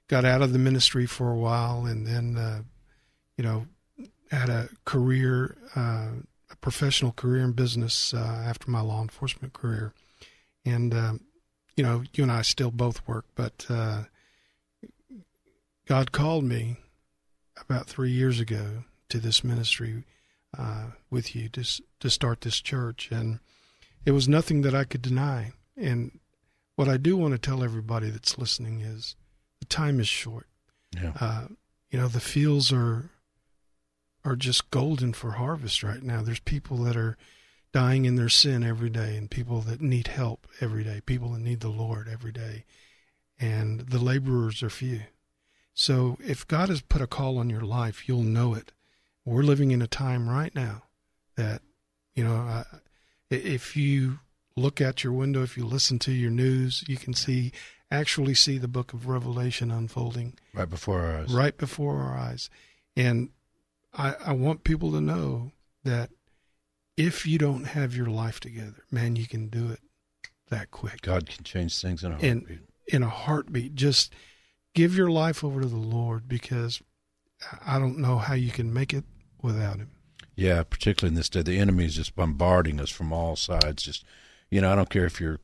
got 0.09 0.25
out 0.25 0.43
of 0.43 0.53
the 0.53 0.59
ministry 0.59 1.07
for 1.07 1.31
a 1.31 1.37
while, 1.37 1.87
and 1.87 2.07
then, 2.07 2.37
uh, 2.37 2.63
you 3.37 3.45
know, 3.45 3.67
had 4.31 4.49
a 4.49 4.69
career, 4.85 5.57
uh, 5.77 6.11
a 6.51 6.57
professional 6.61 7.13
career 7.13 7.45
in 7.45 7.53
business 7.53 8.13
uh, 8.13 8.43
after 8.45 8.71
my 8.71 8.81
law 8.81 9.03
enforcement 9.03 9.53
career, 9.53 9.93
and 10.65 10.95
um, 10.95 11.21
you 11.77 11.85
know, 11.85 12.03
you 12.13 12.25
and 12.25 12.33
I 12.33 12.43
still 12.43 12.71
both 12.71 13.07
work, 13.07 13.27
but 13.35 13.67
uh, 13.69 14.05
God 15.87 16.13
called 16.13 16.45
me 16.45 16.77
about 17.61 17.87
three 17.87 18.11
years 18.11 18.41
ago 18.41 18.85
to 19.09 19.19
this 19.19 19.45
ministry 19.45 20.05
uh, 20.57 20.87
with 21.11 21.35
you 21.35 21.49
to 21.51 21.65
to 22.01 22.11
start 22.11 22.41
this 22.41 22.61
church, 22.61 23.11
and 23.11 23.41
it 24.05 24.13
was 24.13 24.29
nothing 24.29 24.63
that 24.63 24.75
I 24.75 24.85
could 24.85 25.03
deny. 25.03 25.53
And 25.77 26.19
what 26.77 26.89
I 26.89 26.97
do 26.97 27.17
want 27.17 27.33
to 27.33 27.39
tell 27.39 27.63
everybody 27.63 28.11
that's 28.11 28.39
listening 28.39 28.81
is 28.81 29.17
the 29.61 29.67
time 29.67 30.01
is 30.01 30.09
short. 30.09 30.47
Yeah. 30.95 31.13
Uh, 31.21 31.47
you 31.91 31.99
know, 31.99 32.09
the 32.09 32.21
fields 32.21 32.73
are 32.73 33.11
are 34.25 34.37
just 34.37 34.71
golden 34.71 35.13
for 35.13 35.33
harvest 35.33 35.83
right 35.83 36.03
now. 36.03 36.23
There's 36.23 36.41
people 36.41 36.79
that 36.79 36.97
are 36.97 37.17
dying 37.73 38.05
in 38.05 38.17
their 38.17 38.29
sin 38.29 38.65
every 38.65 38.91
day, 38.91 39.17
and 39.17 39.31
people 39.31 39.61
that 39.61 39.81
need 39.81 40.09
help 40.09 40.47
every 40.61 40.85
day, 40.85 41.01
people 41.05 41.33
that 41.33 41.41
need 41.41 41.61
the 41.61 41.69
Lord 41.69 42.09
every 42.09 42.33
day, 42.33 42.65
and 43.39 43.81
the 43.81 43.99
laborers 43.99 44.63
are 44.63 44.71
few. 44.71 45.03
So 45.81 46.19
if 46.23 46.47
God 46.47 46.69
has 46.69 46.83
put 46.83 47.01
a 47.01 47.07
call 47.07 47.39
on 47.39 47.49
your 47.49 47.63
life, 47.63 48.07
you'll 48.07 48.23
know 48.23 48.53
it. 48.53 48.71
We're 49.25 49.43
living 49.43 49.71
in 49.71 49.81
a 49.81 49.87
time 49.87 50.29
right 50.29 50.55
now 50.55 50.83
that, 51.37 51.63
you 52.15 52.23
know, 52.23 52.35
I, 52.37 52.65
if 53.31 53.79
you 53.79 54.19
look 54.57 54.83
out 54.83 55.03
your 55.03 55.15
window, 55.15 55.43
if 55.43 55.57
you 55.57 55.65
listen 55.65 55.99
to 56.01 56.13
your 56.13 56.31
news, 56.31 56.85
you 56.87 56.99
can 56.99 57.15
see, 57.15 57.53
actually 57.91 58.35
see 58.35 58.59
the 58.59 58.69
book 58.69 58.93
of 58.93 59.09
Revelation 59.09 59.71
unfolding 59.71 60.35
Right 60.53 60.69
before 60.69 61.01
our 61.01 61.21
eyes. 61.21 61.33
right 61.33 61.57
before 61.57 61.97
our 62.03 62.15
eyes. 62.15 62.51
And 62.95 63.31
I, 63.95 64.17
I 64.27 64.33
want 64.33 64.65
people 64.65 64.93
to 64.93 65.01
know 65.01 65.53
that 65.85 66.11
if 66.99 67.25
you 67.25 67.39
don't 67.39 67.65
have 67.65 67.97
your 67.97 68.09
life 68.11 68.39
together, 68.39 68.85
man, 68.91 69.17
you 69.17 69.27
can 69.27 69.49
do 69.49 69.71
it 69.71 69.81
that 70.51 70.71
quick 70.71 71.01
God 71.01 71.27
can 71.27 71.43
change 71.43 71.81
things 71.81 72.05
in 72.05 72.13
a 72.13 72.19
heartbeat. 72.19 72.59
in 72.89 73.03
a 73.03 73.09
heartbeat. 73.09 73.75
Just 73.75 74.13
give 74.75 74.97
your 74.97 75.11
life 75.11 75.43
over 75.45 75.61
to 75.61 75.67
the 75.69 75.77
Lord 75.77 76.29
because 76.29 76.83
I 77.67 77.79
don't 77.79 77.99
know 77.99 78.19
how 78.19 78.35
you 78.35 78.51
can 78.51 78.73
make 78.73 78.93
it 78.93 79.05
without 79.43 79.77
Him. 79.79 79.91
Yeah, 80.37 80.63
particularly 80.63 81.13
in 81.13 81.17
this 81.17 81.29
day, 81.29 81.43
the 81.43 81.59
enemy 81.59 81.85
is 81.87 81.97
just 81.97 82.15
bombarding 82.17 82.81
us 82.81 82.91
from 82.91 83.13
all 83.13 83.37
sides. 83.37 83.83
Just, 83.83 84.05
you 84.51 84.61
know, 84.61 84.73
I 84.73 84.75
don't 84.75 84.89
care 84.91 85.05
if 85.05 85.21
you're 85.21 85.41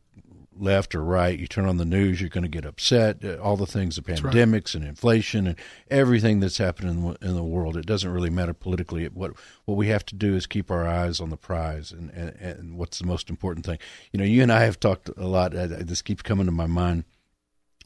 left 0.59 0.95
or 0.95 1.03
right. 1.03 1.39
You 1.39 1.47
turn 1.47 1.67
on 1.67 1.77
the 1.77 1.85
news, 1.85 2.19
you're 2.19 2.31
going 2.31 2.45
to 2.45 2.49
get 2.49 2.65
upset. 2.65 3.23
Uh, 3.23 3.37
All 3.37 3.59
the 3.59 3.67
things, 3.67 3.97
the 3.97 4.03
right. 4.11 4.19
pandemics 4.19 4.75
and 4.75 4.83
inflation 4.85 5.47
and 5.47 5.57
everything 5.91 6.41
that's 6.41 6.57
happening 6.57 6.95
in 6.97 7.03
the, 7.03 7.29
in 7.29 7.35
the 7.35 7.43
world. 7.43 7.77
It 7.77 7.85
doesn't 7.85 8.11
really 8.11 8.31
matter 8.31 8.55
politically. 8.55 9.05
It- 9.05 9.13
What 9.15 9.33
what 9.67 9.75
we 9.77 9.89
have 9.89 10.07
to 10.07 10.15
do 10.15 10.35
is 10.35 10.47
keep 10.47 10.71
our 10.71 10.87
eyes 10.87 11.21
on 11.21 11.29
the 11.29 11.37
prize 11.37 11.93
and, 11.93 12.11
and, 12.11 12.31
and 12.37 12.79
what's 12.79 12.99
the 12.99 13.07
most 13.07 13.29
important 13.29 13.67
thing. 13.67 13.79
You 14.13 14.19
know, 14.19 14.25
you 14.25 14.43
and 14.43 14.51
I 14.53 14.61
have 14.65 14.81
talked 14.81 15.11
a 15.17 15.27
lot. 15.27 15.55
uh, 15.55 15.67
This 15.67 16.01
keeps 16.01 16.23
coming 16.23 16.47
to 16.47 16.53
my 16.53 16.67
mind 16.67 17.05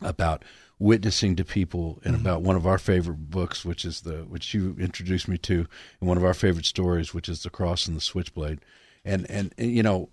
about 0.01 0.45
witnessing 0.81 1.37
to 1.37 1.45
people 1.45 2.01
and 2.05 2.17
mm-hmm. 2.17 2.27
about 2.27 2.43
one 2.43 2.57
of 2.57 2.67
our 2.67 2.79
favorite 2.79 3.31
books 3.31 3.67
which 3.67 3.85
is 3.85 4.01
the 4.01 4.25
which 4.25 4.55
you 4.55 4.75
introduced 4.81 5.29
me 5.29 5.37
to 5.37 5.67
and 6.01 6.09
one 6.09 6.17
of 6.17 6.25
our 6.25 6.35
favorite 6.35 6.65
stories 6.65 7.13
which 7.13 7.29
is 7.29 7.43
the 7.43 7.51
cross 7.51 7.87
and 7.87 7.97
the 7.97 8.01
switchblade. 8.01 8.59
And 9.05 9.31
and, 9.31 9.55
and, 9.59 9.71
you 9.71 9.83
know 9.83 10.09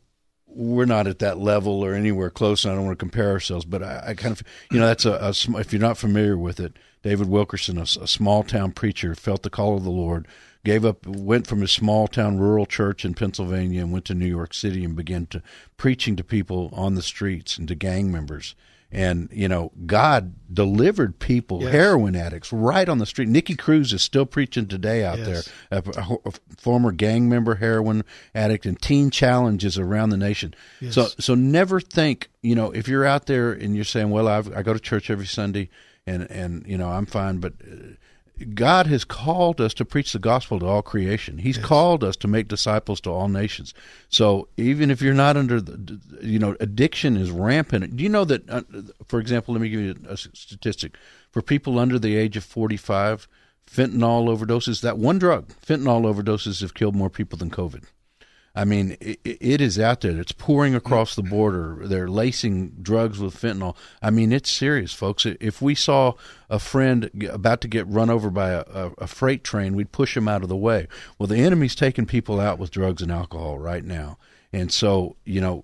we're 0.46 0.86
not 0.86 1.08
at 1.08 1.20
that 1.20 1.38
level 1.38 1.84
or 1.84 1.94
anywhere 1.94 2.30
close 2.30 2.66
and 2.66 2.74
i 2.74 2.76
don't 2.76 2.86
want 2.86 3.00
to 3.00 3.04
compare 3.04 3.32
ourselves 3.32 3.64
but 3.64 3.82
i, 3.82 4.04
I 4.08 4.14
kind 4.14 4.34
of 4.34 4.44
you 4.72 4.80
know 4.80 4.88
that's 4.88 5.06
a, 5.06 5.14
a 5.14 5.60
if 5.60 5.72
you're 5.72 5.82
not 5.82 5.98
familiar 5.98 6.38
with 6.38 6.60
it 6.60 6.74
david 7.02 7.30
wilkerson 7.30 7.78
a 7.78 7.86
small 7.86 8.44
town 8.44 8.72
preacher 8.72 9.16
felt 9.16 9.44
the 9.44 9.50
call 9.50 9.78
of 9.78 9.84
the 9.84 9.90
lord 9.90 10.28
gave 10.66 10.84
up 10.84 11.06
went 11.06 11.48
from 11.48 11.62
his 11.62 11.72
small 11.72 12.08
town 12.08 12.40
rural 12.40 12.66
church 12.66 13.06
in 13.06 13.14
pennsylvania 13.14 13.82
and 13.82 13.92
went 13.92 14.06
to 14.06 14.14
new 14.14 14.26
york 14.26 14.54
city 14.54 14.84
and 14.84 14.96
began 14.96 15.26
to 15.28 15.42
preaching 15.78 16.16
to 16.16 16.24
people 16.24 16.70
on 16.74 16.96
the 16.96 17.02
streets 17.02 17.58
and 17.58 17.68
to 17.68 17.76
gang 17.76 18.12
members 18.12 18.56
and 18.92 19.28
you 19.34 19.48
know 19.50 19.72
god 19.86 20.34
delivered 20.54 21.20
people 21.20 21.62
Yes. 21.62 21.72
heroin 21.74 22.16
addicts 22.16 22.54
right 22.54 22.88
on 22.88 23.00
the 23.00 23.06
street 23.06 23.28
nicky 23.28 23.56
cruz 23.56 23.92
is 23.92 24.02
still 24.02 24.26
preaching 24.26 24.66
today 24.68 25.04
out 25.04 25.18
Yes. 25.20 25.50
there 25.70 25.82
a, 25.84 26.10
a- 26.26 26.32
former 26.58 26.92
gang 26.94 27.28
member 27.28 27.56
heroin 27.56 28.04
addict 28.34 28.66
and 28.66 28.82
teen 28.82 29.10
challenges 29.10 29.78
around 29.78 30.10
the 30.12 30.18
nation 30.18 30.54
Yes. 30.80 30.94
so 30.96 31.08
so 31.20 31.36
never 31.36 31.82
think 31.82 32.30
you 32.42 32.56
know 32.56 32.72
if 32.72 32.88
you're 32.88 33.06
out 33.06 33.26
there 33.26 33.52
and 33.52 33.76
you're 33.76 33.84
saying 33.86 34.10
well 34.10 34.28
I've, 34.28 34.56
i 34.56 34.62
go 34.62 34.74
to 34.74 34.80
church 34.80 35.10
every 35.10 35.26
sunday 35.28 35.70
and 36.06 36.24
and 36.32 36.66
you 36.66 36.78
know 36.78 36.88
i'm 36.90 37.06
fine 37.06 37.40
but 37.40 37.54
uh, 37.70 37.76
God 38.54 38.88
has 38.88 39.04
called 39.04 39.60
us 39.60 39.74
to 39.76 39.86
preach 39.86 40.14
the 40.14 40.20
gospel 40.20 40.60
to 40.60 40.66
all 40.66 40.82
creation. 40.82 41.40
He's 41.40 41.58
called 41.58 42.04
us 42.04 42.16
to 42.18 42.28
make 42.28 42.48
disciples 42.48 43.02
to 43.02 43.10
all 43.10 43.28
nations. 43.28 43.74
So 44.10 44.48
even 44.58 44.92
if 44.92 45.02
you're 45.02 45.14
not 45.14 45.38
under 45.38 45.60
the, 45.60 46.00
you 46.22 46.38
know, 46.38 46.56
addiction 46.60 47.18
is 47.18 47.32
rampant. 47.32 47.96
Do 47.96 48.04
you 48.04 48.10
know 48.10 48.26
that, 48.26 48.48
uh, 48.50 48.62
for 49.08 49.20
example, 49.20 49.54
let 49.54 49.62
me 49.62 49.70
give 49.70 49.80
you 49.80 49.96
a 50.08 50.18
statistic. 50.18 50.96
For 51.32 51.42
people 51.42 51.80
under 51.80 51.98
the 51.98 52.16
age 52.16 52.38
of 52.38 52.44
45, 52.44 53.28
fentanyl 53.70 54.28
overdoses, 54.28 54.82
that 54.82 54.98
one 54.98 55.18
drug, 55.18 55.48
fentanyl 55.66 56.04
overdoses 56.14 56.62
have 56.62 56.74
killed 56.74 56.96
more 56.96 57.10
people 57.10 57.38
than 57.38 57.50
COVID. 57.50 57.86
I 58.58 58.66
mean, 58.66 58.98
it, 59.00 59.20
it 59.24 59.62
is 59.62 59.78
out 59.78 60.02
there. 60.02 60.20
It's 60.20 60.32
pouring 60.32 60.74
across 60.74 61.14
the 61.14 61.22
border. 61.22 61.78
They're 61.84 62.08
lacing 62.08 62.78
drugs 62.82 63.20
with 63.20 63.40
fentanyl. 63.40 63.76
I 64.02 64.10
mean, 64.10 64.34
it's 64.34 64.50
serious, 64.50 64.92
folks. 64.92 65.28
If 65.28 65.62
we 65.62 65.76
saw 65.76 66.14
a 66.50 66.58
friend 66.58 67.12
about 67.30 67.62
to 67.62 67.68
get 67.68 67.88
run 67.88 68.10
over 68.10 68.32
by 68.32 68.50
a, 68.50 68.62
a, 68.62 68.92
a 68.98 69.08
freight 69.08 69.44
train, 69.44 69.76
we'd 69.76 69.92
push 69.92 70.18
him 70.18 70.28
out 70.28 70.42
of 70.42 70.50
the 70.50 70.58
way. 70.58 70.88
Well, 71.20 71.28
the 71.28 71.38
enemy's 71.38 71.76
taking 71.76 72.08
people 72.08 72.40
out 72.40 72.58
with 72.58 72.72
drugs 72.72 73.04
and 73.04 73.12
alcohol 73.12 73.60
right 73.60 73.86
now. 73.86 74.18
And 74.52 74.72
so, 74.72 75.18
you 75.24 75.40
know, 75.40 75.64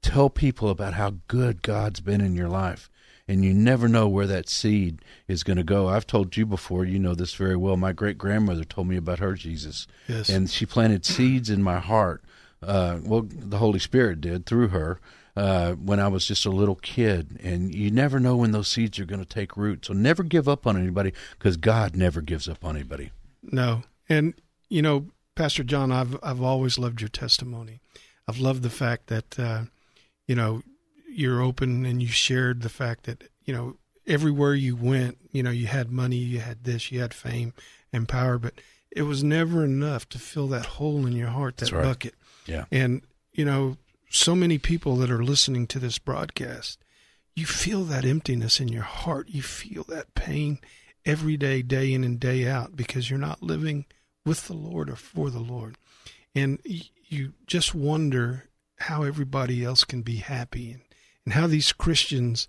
tell 0.00 0.30
people 0.30 0.70
about 0.70 0.94
how 0.94 1.16
good 1.28 1.60
God's 1.60 2.00
been 2.00 2.22
in 2.22 2.34
your 2.34 2.48
life. 2.48 2.88
And 3.28 3.44
you 3.44 3.52
never 3.52 3.88
know 3.88 4.06
where 4.06 4.26
that 4.28 4.48
seed 4.48 5.00
is 5.26 5.42
going 5.42 5.56
to 5.56 5.64
go. 5.64 5.88
I've 5.88 6.06
told 6.06 6.36
you 6.36 6.46
before, 6.46 6.84
you 6.84 6.98
know 6.98 7.14
this 7.14 7.34
very 7.34 7.56
well. 7.56 7.76
My 7.76 7.92
great 7.92 8.18
grandmother 8.18 8.62
told 8.62 8.86
me 8.86 8.96
about 8.96 9.18
her 9.18 9.34
Jesus. 9.34 9.88
Yes. 10.06 10.28
And 10.28 10.48
she 10.48 10.64
planted 10.64 11.04
seeds 11.04 11.50
in 11.50 11.62
my 11.62 11.80
heart. 11.80 12.22
Uh, 12.62 12.98
well, 13.02 13.26
the 13.28 13.58
Holy 13.58 13.80
Spirit 13.80 14.20
did 14.20 14.46
through 14.46 14.68
her 14.68 15.00
uh, 15.36 15.72
when 15.72 15.98
I 15.98 16.08
was 16.08 16.26
just 16.26 16.46
a 16.46 16.50
little 16.50 16.76
kid. 16.76 17.40
And 17.42 17.74
you 17.74 17.90
never 17.90 18.20
know 18.20 18.36
when 18.36 18.52
those 18.52 18.68
seeds 18.68 18.98
are 19.00 19.04
going 19.04 19.20
to 19.20 19.26
take 19.26 19.56
root. 19.56 19.84
So 19.84 19.92
never 19.92 20.22
give 20.22 20.48
up 20.48 20.66
on 20.66 20.76
anybody 20.76 21.12
because 21.38 21.56
God 21.56 21.96
never 21.96 22.20
gives 22.20 22.48
up 22.48 22.64
on 22.64 22.76
anybody. 22.76 23.10
No. 23.42 23.82
And 24.08 24.34
you 24.68 24.82
know, 24.82 25.06
Pastor 25.34 25.62
John, 25.64 25.92
I've 25.92 26.16
I've 26.22 26.42
always 26.42 26.78
loved 26.78 27.00
your 27.00 27.08
testimony. 27.08 27.80
I've 28.26 28.38
loved 28.38 28.62
the 28.62 28.70
fact 28.70 29.08
that 29.08 29.38
uh, 29.38 29.64
you 30.26 30.34
know 30.34 30.62
you're 31.16 31.42
open 31.42 31.86
and 31.86 32.02
you 32.02 32.08
shared 32.08 32.62
the 32.62 32.68
fact 32.68 33.04
that 33.04 33.24
you 33.44 33.54
know 33.54 33.76
everywhere 34.06 34.54
you 34.54 34.76
went, 34.76 35.18
you 35.32 35.42
know 35.42 35.50
you 35.50 35.66
had 35.66 35.90
money, 35.90 36.16
you 36.16 36.40
had 36.40 36.64
this, 36.64 36.92
you 36.92 37.00
had 37.00 37.14
fame 37.14 37.52
and 37.92 38.08
power, 38.08 38.38
but 38.38 38.54
it 38.90 39.02
was 39.02 39.22
never 39.22 39.64
enough 39.64 40.08
to 40.08 40.18
fill 40.18 40.48
that 40.48 40.66
hole 40.66 41.06
in 41.06 41.12
your 41.12 41.28
heart, 41.28 41.58
that 41.58 41.70
right. 41.70 41.82
bucket. 41.82 42.14
Yeah. 42.46 42.64
And, 42.72 43.02
you 43.32 43.44
know, 43.44 43.76
so 44.08 44.34
many 44.34 44.56
people 44.56 44.96
that 44.96 45.10
are 45.10 45.22
listening 45.22 45.66
to 45.68 45.78
this 45.78 45.98
broadcast, 45.98 46.78
you 47.34 47.44
feel 47.44 47.84
that 47.84 48.06
emptiness 48.06 48.58
in 48.58 48.68
your 48.68 48.84
heart. 48.84 49.28
You 49.28 49.42
feel 49.42 49.84
that 49.84 50.14
pain 50.14 50.60
every 51.04 51.36
day, 51.36 51.60
day 51.60 51.92
in 51.92 52.04
and 52.04 52.18
day 52.18 52.48
out, 52.48 52.74
because 52.74 53.10
you're 53.10 53.18
not 53.18 53.42
living 53.42 53.84
with 54.24 54.46
the 54.46 54.54
Lord 54.54 54.88
or 54.88 54.96
for 54.96 55.28
the 55.28 55.40
Lord. 55.40 55.76
And 56.34 56.58
you 56.64 57.34
just 57.46 57.74
wonder 57.74 58.48
how 58.78 59.02
everybody 59.02 59.62
else 59.62 59.84
can 59.84 60.00
be 60.02 60.16
happy 60.16 60.70
and, 60.72 60.82
and 61.26 61.34
how 61.34 61.46
these 61.46 61.72
Christians 61.72 62.48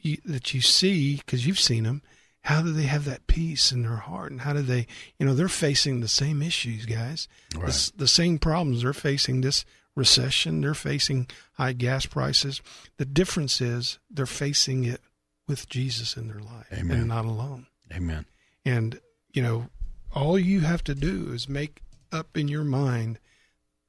you, 0.00 0.18
that 0.24 0.54
you 0.54 0.60
see, 0.60 1.16
because 1.16 1.44
you've 1.46 1.58
seen 1.58 1.82
them, 1.82 2.02
how 2.42 2.62
do 2.62 2.72
they 2.72 2.84
have 2.84 3.04
that 3.06 3.26
peace 3.26 3.72
in 3.72 3.82
their 3.82 3.96
heart? 3.96 4.30
And 4.30 4.42
how 4.42 4.52
do 4.52 4.62
they, 4.62 4.86
you 5.18 5.26
know, 5.26 5.34
they're 5.34 5.48
facing 5.48 6.00
the 6.00 6.08
same 6.08 6.40
issues, 6.42 6.86
guys, 6.86 7.26
Right. 7.56 7.66
the, 7.72 7.92
the 7.96 8.08
same 8.08 8.38
problems. 8.38 8.82
They're 8.82 8.92
facing 8.92 9.40
this 9.40 9.64
recession, 9.96 10.60
they're 10.60 10.72
facing 10.74 11.26
high 11.54 11.72
gas 11.72 12.06
prices. 12.06 12.62
The 12.96 13.04
difference 13.04 13.60
is 13.60 13.98
they're 14.10 14.26
facing 14.26 14.84
it 14.84 15.00
with 15.48 15.68
Jesus 15.68 16.16
in 16.16 16.28
their 16.28 16.40
life 16.40 16.66
Amen. 16.72 16.98
and 17.00 17.08
not 17.08 17.24
alone. 17.24 17.66
Amen. 17.92 18.26
And, 18.64 19.00
you 19.32 19.42
know, 19.42 19.68
all 20.14 20.38
you 20.38 20.60
have 20.60 20.84
to 20.84 20.94
do 20.94 21.32
is 21.32 21.48
make 21.48 21.82
up 22.12 22.36
in 22.36 22.48
your 22.48 22.64
mind 22.64 23.18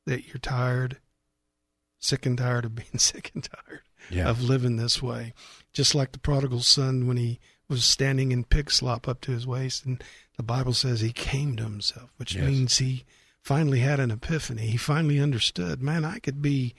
that 0.06 0.28
you're 0.28 0.40
tired, 0.40 0.98
sick 2.00 2.26
and 2.26 2.38
tired 2.38 2.66
of 2.66 2.76
being 2.76 2.88
sick 2.98 3.32
and 3.34 3.44
tired 3.44 3.82
Yeah. 4.10 4.30
of 4.30 4.42
living 4.42 4.78
this 4.78 5.02
way. 5.02 5.34
Just 5.74 5.96
like 5.96 6.12
the 6.12 6.20
prodigal 6.20 6.62
son 6.62 7.08
when 7.08 7.18
he 7.18 7.40
was 7.70 7.84
standing 7.84 8.32
in 8.32 8.44
pig 8.44 8.70
slop 8.72 9.08
up 9.08 9.22
to 9.22 9.32
his 9.32 9.48
waist. 9.48 9.86
And 9.86 10.04
the 10.38 10.44
Bible 10.44 10.74
says 10.74 11.00
he 11.02 11.12
came 11.12 11.56
to 11.56 11.64
himself, 11.64 12.12
which 12.18 12.36
Yes. 12.36 12.46
means 12.46 12.78
he 12.78 13.06
finally 13.42 13.80
had 13.80 14.00
an 14.00 14.12
epiphany. 14.12 14.68
He 14.68 14.78
finally 14.78 15.20
understood, 15.20 15.82
man, 15.82 16.06
I 16.06 16.20
could 16.20 16.42
be 16.42 16.76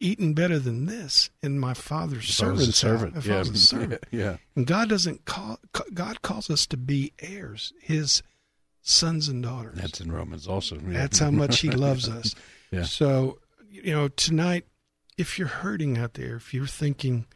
eating 0.00 0.34
better 0.34 0.58
than 0.58 0.86
this 0.86 1.30
in 1.42 1.60
my 1.60 1.74
father's 1.74 2.28
If 2.30 2.42
I 2.42 2.48
was 2.50 2.68
a 2.68 2.72
servant's 2.72 2.78
servant. 2.78 3.16
If 3.16 3.26
yeah. 3.26 3.34
I 3.36 3.38
was 3.38 3.48
a 3.50 3.56
servant. 3.58 4.04
yeah. 4.10 4.36
And 4.56 4.66
God 4.66 4.88
doesn't 4.88 5.24
call, 5.26 5.60
God 5.94 6.22
calls 6.22 6.50
us 6.50 6.66
to 6.66 6.76
be 6.76 7.12
heirs, 7.20 7.72
his 7.80 8.22
sons 8.80 9.28
and 9.28 9.42
daughters. 9.44 9.78
That's 9.78 10.00
in 10.00 10.10
Romans 10.10 10.48
also. 10.48 10.76
Yeah. 10.76 10.98
That's 10.98 11.20
how 11.20 11.30
much 11.30 11.60
he 11.60 11.70
loves 11.70 12.08
us. 12.08 12.34
Yeah. 12.72 12.82
So, 12.82 13.38
you 13.70 13.92
know, 13.92 14.08
tonight, 14.08 14.64
if 15.22 15.38
you're 15.38 15.46
hurting 15.48 15.96
out 15.96 16.14
there, 16.14 16.34
if 16.34 16.52
you're 16.52 16.66
thinking, 16.66 17.26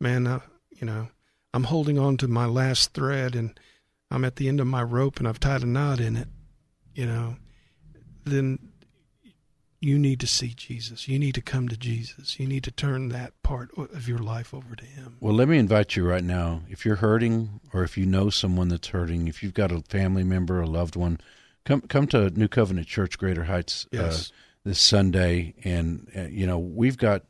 man, 0.00 0.26
uh, 0.26 0.40
you 0.70 0.86
know, 0.86 1.08
I'm 1.52 1.64
holding 1.64 1.98
on 1.98 2.16
to 2.16 2.26
my 2.26 2.46
last 2.46 2.94
thread 2.94 3.36
and 3.36 3.60
I'm 4.10 4.24
at 4.24 4.36
the 4.36 4.48
end 4.48 4.60
of 4.60 4.66
my 4.66 4.82
rope 4.82 5.18
and 5.18 5.28
I've 5.28 5.38
tied 5.38 5.62
a 5.62 5.66
knot 5.66 6.00
in 6.00 6.16
it, 6.16 6.28
you 6.94 7.04
know, 7.06 7.36
then 8.24 8.58
you 9.80 9.98
need 9.98 10.20
to 10.20 10.26
see 10.26 10.54
Jesus. 10.56 11.06
You 11.06 11.18
need 11.18 11.34
to 11.34 11.42
come 11.42 11.68
to 11.68 11.76
Jesus. 11.76 12.40
You 12.40 12.46
need 12.46 12.64
to 12.64 12.70
turn 12.70 13.10
that 13.10 13.34
part 13.42 13.70
of 13.76 14.08
your 14.08 14.18
life 14.18 14.54
over 14.54 14.74
to 14.74 14.84
him. 14.84 15.18
Well, 15.20 15.34
let 15.34 15.46
me 15.46 15.58
invite 15.58 15.94
you 15.96 16.08
right 16.08 16.24
now. 16.24 16.62
If 16.70 16.86
you're 16.86 16.96
hurting, 16.96 17.60
or 17.74 17.82
if 17.84 17.98
you 17.98 18.06
know 18.06 18.30
someone 18.30 18.68
that's 18.68 18.88
hurting, 18.88 19.28
if 19.28 19.42
you've 19.42 19.52
got 19.52 19.70
a 19.70 19.82
family 19.82 20.24
member, 20.24 20.58
a 20.62 20.66
loved 20.66 20.96
one, 20.96 21.20
come 21.66 21.82
come 21.82 22.06
to 22.08 22.30
New 22.30 22.48
Covenant 22.48 22.86
Church, 22.86 23.18
Greater 23.18 23.44
Heights, 23.44 23.86
Yes. 23.92 24.30
uh, 24.30 24.34
this 24.64 24.80
Sunday, 24.80 25.54
and 25.64 26.08
uh, 26.16 26.22
you 26.22 26.46
know 26.46 26.58
we've 26.58 26.98
got 26.98 27.22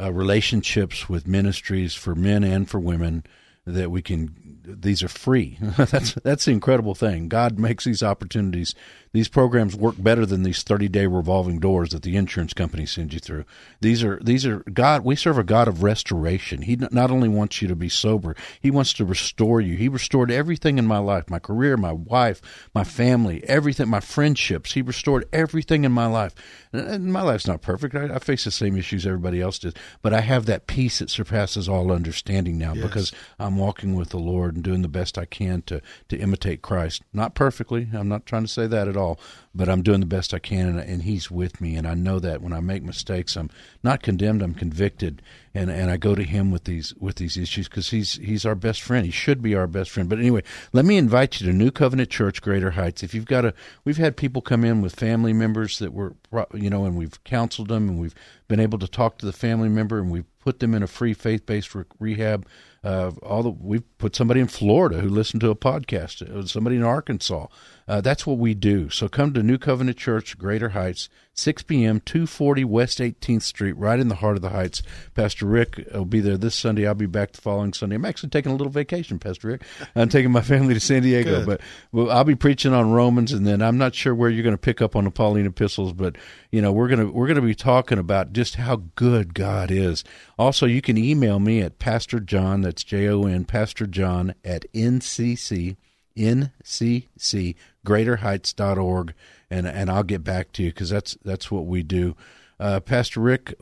uh, 0.00 0.12
relationships 0.12 1.08
with 1.08 1.26
ministries 1.26 1.94
for 1.94 2.14
men 2.14 2.44
and 2.44 2.68
for 2.68 2.78
women 2.78 3.24
that 3.66 3.90
we 3.90 4.02
can. 4.02 4.59
These 4.78 5.02
are 5.02 5.08
free. 5.08 5.58
that's 5.76 6.14
that's 6.14 6.44
the 6.44 6.52
incredible 6.52 6.94
thing. 6.94 7.28
God 7.28 7.58
makes 7.58 7.84
these 7.84 8.02
opportunities. 8.02 8.74
These 9.12 9.28
programs 9.28 9.74
work 9.74 9.96
better 9.98 10.24
than 10.24 10.44
these 10.44 10.62
thirty 10.62 10.88
day 10.88 11.06
revolving 11.06 11.58
doors 11.58 11.90
that 11.90 12.02
the 12.02 12.16
insurance 12.16 12.52
company 12.54 12.86
sends 12.86 13.12
you 13.12 13.18
through. 13.20 13.44
These 13.80 14.04
are 14.04 14.20
these 14.22 14.46
are 14.46 14.58
God. 14.72 15.04
We 15.04 15.16
serve 15.16 15.36
a 15.38 15.42
God 15.44 15.66
of 15.66 15.82
restoration. 15.82 16.62
He 16.62 16.76
not 16.76 17.10
only 17.10 17.28
wants 17.28 17.60
you 17.60 17.68
to 17.68 17.74
be 17.76 17.88
sober, 17.88 18.36
He 18.60 18.70
wants 18.70 18.92
to 18.94 19.04
restore 19.04 19.60
you. 19.60 19.76
He 19.76 19.88
restored 19.88 20.30
everything 20.30 20.78
in 20.78 20.86
my 20.86 20.98
life, 20.98 21.28
my 21.28 21.38
career, 21.40 21.76
my 21.76 21.92
wife, 21.92 22.40
my 22.74 22.84
family, 22.84 23.42
everything, 23.48 23.88
my 23.88 24.00
friendships. 24.00 24.72
He 24.74 24.82
restored 24.82 25.24
everything 25.32 25.84
in 25.84 25.92
my 25.92 26.06
life. 26.06 26.34
And- 26.72 26.88
And 27.00 27.12
my 27.12 27.22
life's 27.22 27.46
not 27.48 27.62
perfect. 27.62 27.94
I, 27.96 28.14
I 28.14 28.18
face 28.20 28.44
the 28.44 28.50
same 28.52 28.76
issues 28.76 29.04
everybody 29.06 29.40
else 29.40 29.58
does, 29.58 29.74
but 30.02 30.12
I 30.14 30.20
have 30.20 30.46
that 30.46 30.66
peace 30.68 31.00
that 31.00 31.10
surpasses 31.10 31.68
all 31.68 31.90
understanding 31.90 32.58
now 32.58 32.74
Yes. 32.74 32.82
because 32.86 33.12
I'm 33.40 33.56
walking 33.56 33.94
with 33.96 34.10
the 34.10 34.18
Lord 34.18 34.59
doing 34.62 34.82
the 34.82 34.88
best 34.88 35.18
I 35.18 35.24
can 35.24 35.62
to 35.62 35.80
to 36.08 36.16
imitate 36.16 36.62
Christ. 36.62 37.02
Not 37.12 37.34
perfectly. 37.34 37.88
I'm 37.92 38.08
not 38.08 38.26
trying 38.26 38.42
to 38.42 38.48
say 38.48 38.66
that 38.66 38.88
at 38.88 38.96
all, 38.96 39.18
but 39.54 39.68
I'm 39.68 39.82
doing 39.82 40.00
the 40.00 40.06
best 40.06 40.32
I 40.32 40.38
can, 40.38 40.68
and, 40.68 40.80
and 40.80 41.02
He's 41.02 41.30
with 41.30 41.60
me. 41.60 41.76
And 41.76 41.86
I 41.86 41.94
know 41.94 42.18
that 42.18 42.42
when 42.42 42.52
I 42.52 42.60
make 42.60 42.82
mistakes, 42.82 43.36
I'm 43.36 43.50
not 43.82 44.02
condemned. 44.02 44.42
I'm 44.42 44.54
convicted, 44.54 45.22
and 45.54 45.70
and 45.70 45.90
I 45.90 45.96
go 45.96 46.14
to 46.14 46.22
Him 46.22 46.50
with 46.50 46.64
these 46.64 46.94
with 46.96 47.16
these 47.16 47.36
issues 47.36 47.68
because 47.68 47.90
He's 47.90 48.14
He's 48.14 48.46
our 48.46 48.54
best 48.54 48.82
friend. 48.82 49.04
He 49.04 49.12
should 49.12 49.42
be 49.42 49.54
our 49.54 49.66
best 49.66 49.90
friend. 49.90 50.08
But 50.08 50.18
anyway, 50.18 50.42
let 50.72 50.84
me 50.84 50.96
invite 50.96 51.40
you 51.40 51.46
to 51.46 51.52
New 51.52 51.70
Covenant 51.70 52.10
Church, 52.10 52.42
Greater 52.42 52.72
Heights. 52.72 53.02
If 53.02 53.14
you've 53.14 53.26
got 53.26 53.44
a, 53.44 53.54
we've 53.84 53.96
had 53.96 54.16
people 54.16 54.42
come 54.42 54.64
in 54.64 54.82
with 54.82 54.94
family 54.94 55.32
members 55.32 55.78
that 55.78 55.92
were, 55.92 56.14
you 56.54 56.70
know, 56.70 56.84
and 56.84 56.96
we've 56.96 57.22
counseled 57.24 57.68
them, 57.68 57.88
and 57.88 58.00
we've 58.00 58.14
been 58.48 58.60
able 58.60 58.78
to 58.78 58.88
talk 58.88 59.18
to 59.18 59.26
the 59.26 59.32
family 59.32 59.68
member, 59.68 59.98
and 59.98 60.10
we've 60.10 60.26
put 60.40 60.60
them 60.60 60.74
in 60.74 60.82
a 60.82 60.86
free 60.86 61.14
faith 61.14 61.46
based 61.46 61.74
re- 61.74 61.84
rehab. 61.98 62.46
Uh, 62.82 63.10
all 63.22 63.42
the, 63.42 63.50
we've 63.50 63.98
put 63.98 64.16
somebody 64.16 64.40
in 64.40 64.46
Florida 64.46 65.00
who 65.00 65.08
listened 65.08 65.40
to 65.42 65.50
a 65.50 65.54
podcast. 65.56 66.48
Somebody 66.48 66.76
in 66.76 66.82
Arkansas. 66.82 67.46
Uh, 67.86 68.00
that's 68.00 68.24
what 68.24 68.38
we 68.38 68.54
do. 68.54 68.88
So 68.88 69.08
come 69.08 69.34
to 69.34 69.42
New 69.42 69.58
Covenant 69.58 69.96
Church, 69.96 70.38
Greater 70.38 70.70
Heights, 70.70 71.08
6 71.34 71.64
p.m., 71.64 72.00
240 72.00 72.64
West 72.64 72.98
18th 73.00 73.42
Street, 73.42 73.72
right 73.76 73.98
in 73.98 74.06
the 74.06 74.14
heart 74.14 74.36
of 74.36 74.42
the 74.42 74.50
Heights. 74.50 74.82
Pastor 75.14 75.46
Rick 75.46 75.88
will 75.92 76.04
be 76.04 76.20
there 76.20 76.36
this 76.36 76.54
Sunday. 76.54 76.86
I'll 76.86 76.94
be 76.94 77.06
back 77.06 77.32
the 77.32 77.40
following 77.40 77.72
Sunday. 77.72 77.96
I'm 77.96 78.04
actually 78.04 78.28
taking 78.30 78.52
a 78.52 78.54
little 78.54 78.70
vacation, 78.72 79.18
Pastor 79.18 79.48
Rick. 79.48 79.62
I'm 79.96 80.08
taking 80.08 80.30
my 80.30 80.40
family 80.40 80.72
to 80.74 80.78
San 80.80 81.02
Diego, 81.02 81.38
Good. 81.38 81.46
but 81.46 81.60
well, 81.90 82.12
I'll 82.12 82.22
be 82.22 82.36
preaching 82.36 82.72
on 82.72 82.92
Romans, 82.92 83.32
and 83.32 83.44
then 83.44 83.60
I'm 83.60 83.76
not 83.76 83.96
sure 83.96 84.14
where 84.14 84.30
you're 84.30 84.44
going 84.44 84.54
to 84.54 84.58
pick 84.58 84.80
up 84.80 84.94
on 84.94 85.02
the 85.04 85.10
Pauline 85.10 85.46
epistles, 85.46 85.92
but 85.92 86.14
you 86.52 86.62
know 86.62 86.72
we're 86.72 86.88
gonna 86.88 87.10
we're 87.10 87.26
gonna 87.28 87.40
be 87.40 87.54
talking 87.54 87.98
about 87.98 88.32
just 88.32 88.54
how 88.56 88.82
good 88.94 89.34
God 89.34 89.70
is. 89.72 90.04
Also, 90.40 90.64
you 90.64 90.80
can 90.80 90.96
email 90.96 91.38
me 91.38 91.60
at 91.60 91.78
Pastor 91.78 92.18
John. 92.18 92.62
That's 92.62 92.82
J 92.82 93.08
O 93.08 93.26
N 93.26 93.44
Pastor 93.44 93.86
John 93.86 94.34
at 94.42 94.64
ncc 94.72 95.76
ncc 96.16 97.54
greaterheights.org 97.86 99.14
and 99.50 99.66
and 99.68 99.90
I'll 99.90 100.02
get 100.02 100.24
back 100.24 100.52
to 100.52 100.62
you 100.62 100.70
because 100.70 100.88
that's 100.88 101.18
that's 101.22 101.50
what 101.50 101.66
we 101.66 101.82
do. 101.82 102.16
Uh, 102.58 102.80
Pastor 102.80 103.20
Rick, 103.20 103.54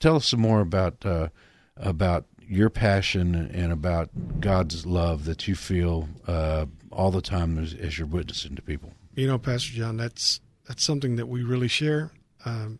tell 0.00 0.16
us 0.16 0.28
some 0.28 0.40
more 0.40 0.62
about 0.62 1.04
uh, 1.04 1.28
about 1.76 2.24
your 2.40 2.70
passion 2.70 3.34
and 3.34 3.70
about 3.70 4.08
God's 4.40 4.86
love 4.86 5.26
that 5.26 5.46
you 5.46 5.54
feel 5.54 6.08
uh, 6.26 6.64
all 6.90 7.10
the 7.10 7.20
time 7.20 7.58
as, 7.58 7.74
as 7.74 7.98
you're 7.98 8.08
witnessing 8.08 8.56
to 8.56 8.62
people. 8.62 8.94
You 9.14 9.26
know, 9.26 9.36
Pastor 9.36 9.74
John, 9.74 9.98
that's 9.98 10.40
that's 10.66 10.82
something 10.82 11.16
that 11.16 11.26
we 11.26 11.42
really 11.42 11.68
share. 11.68 12.12
Um, 12.46 12.78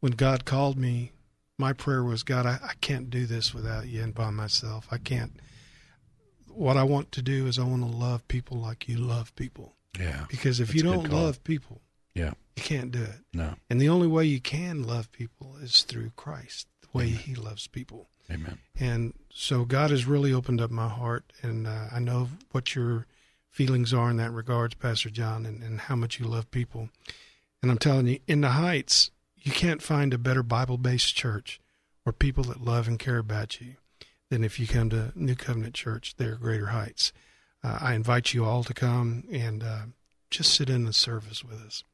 when 0.00 0.12
God 0.12 0.46
called 0.46 0.78
me, 0.78 1.12
my 1.58 1.72
prayer 1.72 2.02
was, 2.04 2.22
God, 2.22 2.46
I, 2.46 2.58
I 2.62 2.72
can't 2.80 3.08
do 3.10 3.26
this 3.26 3.54
without 3.54 3.86
you 3.88 4.02
and 4.02 4.14
by 4.14 4.30
myself. 4.30 4.86
I 4.90 4.98
can't. 4.98 5.32
What 6.48 6.76
I 6.76 6.84
want 6.84 7.12
to 7.12 7.22
do 7.22 7.46
is 7.46 7.58
I 7.58 7.64
want 7.64 7.82
to 7.82 7.88
love 7.88 8.26
people 8.28 8.58
like 8.58 8.88
you 8.88 8.96
love 8.98 9.34
people. 9.36 9.74
Yeah, 9.98 10.24
Because 10.28 10.60
if 10.60 10.74
you 10.74 10.82
don't 10.82 11.08
love 11.10 11.42
people, 11.44 11.80
yeah, 12.14 12.32
you 12.56 12.62
can't 12.62 12.92
do 12.92 13.02
it. 13.02 13.20
no, 13.32 13.54
And 13.70 13.80
the 13.80 13.88
only 13.88 14.06
way 14.06 14.24
you 14.26 14.40
can 14.40 14.82
love 14.82 15.10
people 15.12 15.56
is 15.62 15.82
through 15.82 16.10
Christ, 16.16 16.66
the 16.82 16.88
way 16.98 17.08
He 17.08 17.34
loves 17.34 17.66
people. 17.66 18.08
amen. 18.30 18.58
And 18.78 19.14
so 19.30 19.64
God 19.64 19.88
has 19.90 20.04
really 20.06 20.34
opened 20.34 20.60
up 20.60 20.70
my 20.70 20.88
heart, 20.88 21.32
and 21.42 21.66
uh, 21.66 21.86
I 21.92 21.98
know 21.98 22.28
what 22.52 22.74
your 22.74 23.06
feelings 23.50 23.94
are 23.94 24.10
in 24.10 24.18
that 24.18 24.32
regards, 24.32 24.74
Pastor 24.74 25.08
John, 25.08 25.46
and, 25.46 25.62
and 25.62 25.80
how 25.80 25.96
much 25.96 26.20
you 26.20 26.26
love 26.26 26.50
people. 26.50 26.90
And 27.62 27.70
I'm 27.70 27.78
telling 27.78 28.06
you, 28.06 28.18
in 28.26 28.42
the 28.42 28.50
Heights, 28.50 29.10
you 29.46 29.52
can't 29.52 29.80
find 29.80 30.12
a 30.12 30.18
better 30.18 30.42
Bible 30.42 30.76
based 30.76 31.14
church 31.14 31.60
or 32.04 32.12
people 32.12 32.42
that 32.44 32.60
love 32.60 32.88
and 32.88 32.98
care 32.98 33.18
about 33.18 33.60
you 33.60 33.76
than 34.28 34.42
if 34.42 34.58
you 34.58 34.66
come 34.66 34.90
to 34.90 35.12
New 35.14 35.36
Covenant 35.36 35.74
Church 35.74 36.16
there 36.16 36.34
at 36.34 36.40
Greater 36.40 36.66
Heights. 36.66 37.12
Uh, 37.62 37.78
I 37.80 37.94
invite 37.94 38.34
you 38.34 38.44
all 38.44 38.64
to 38.64 38.74
come 38.74 39.22
and 39.30 39.62
uh, 39.62 39.82
just 40.30 40.52
sit 40.52 40.68
in 40.68 40.84
the 40.84 40.92
service 40.92 41.44
with 41.44 41.60
us. 41.60 41.84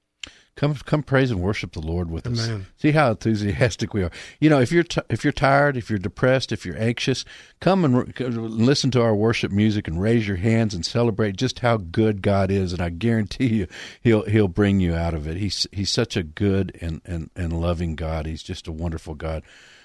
Come, 0.55 0.75
come, 0.75 1.03
praise 1.03 1.31
and 1.31 1.41
worship 1.41 1.73
the 1.73 1.81
Lord 1.81 2.11
with 2.11 2.27
us. 2.27 2.47
See 2.77 2.91
how 2.91 3.11
enthusiastic 3.11 3.95
we 3.95 4.03
are. 4.03 4.11
You 4.39 4.51
know, 4.51 4.61
if 4.61 4.71
you're 4.71 4.83
t- 4.83 5.01
if 5.09 5.25
you're 5.25 5.33
tired, 5.33 5.79
if 5.79 5.89
you're 5.89 5.99
depressed, 5.99 6.53
if 6.53 6.67
you're 6.67 6.79
anxious, 6.79 7.25
come 7.61 7.87
and 7.87 7.97
re- 7.97 8.27
listen 8.27 8.91
to 8.91 9.01
our 9.01 9.15
worship 9.15 9.51
music 9.51 9.89
and 9.89 10.01
raise 10.01 10.29
your 10.29 10.37
hands 10.37 10.75
and 10.75 10.85
celebrate 10.85 11.37
just 11.37 11.61
how 11.61 11.79
good 11.79 12.21
God 12.21 12.51
is. 12.51 12.75
And 12.75 12.83
I 12.83 12.91
guarantee 12.91 13.47
you, 13.47 13.67
he'll 14.03 14.27
he'll 14.27 14.47
bring 14.47 14.79
you 14.79 14.95
out 14.95 15.15
of 15.15 15.27
it. 15.27 15.39
He's 15.39 15.67
he's 15.73 15.91
such 15.91 16.19
a 16.19 16.23
good 16.23 16.77
and 16.83 17.01
and, 17.07 17.31
and 17.35 17.59
loving 17.59 17.97
God. 17.97 18.27
He's 18.27 18.43
just 18.43 18.69
a 18.69 18.73
wonderful 18.73 19.15
God. 19.15 19.43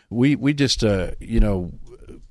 We 0.09 0.35
we 0.35 0.53
just 0.53 0.83
uh 0.83 1.11
you 1.21 1.39
know, 1.39 1.71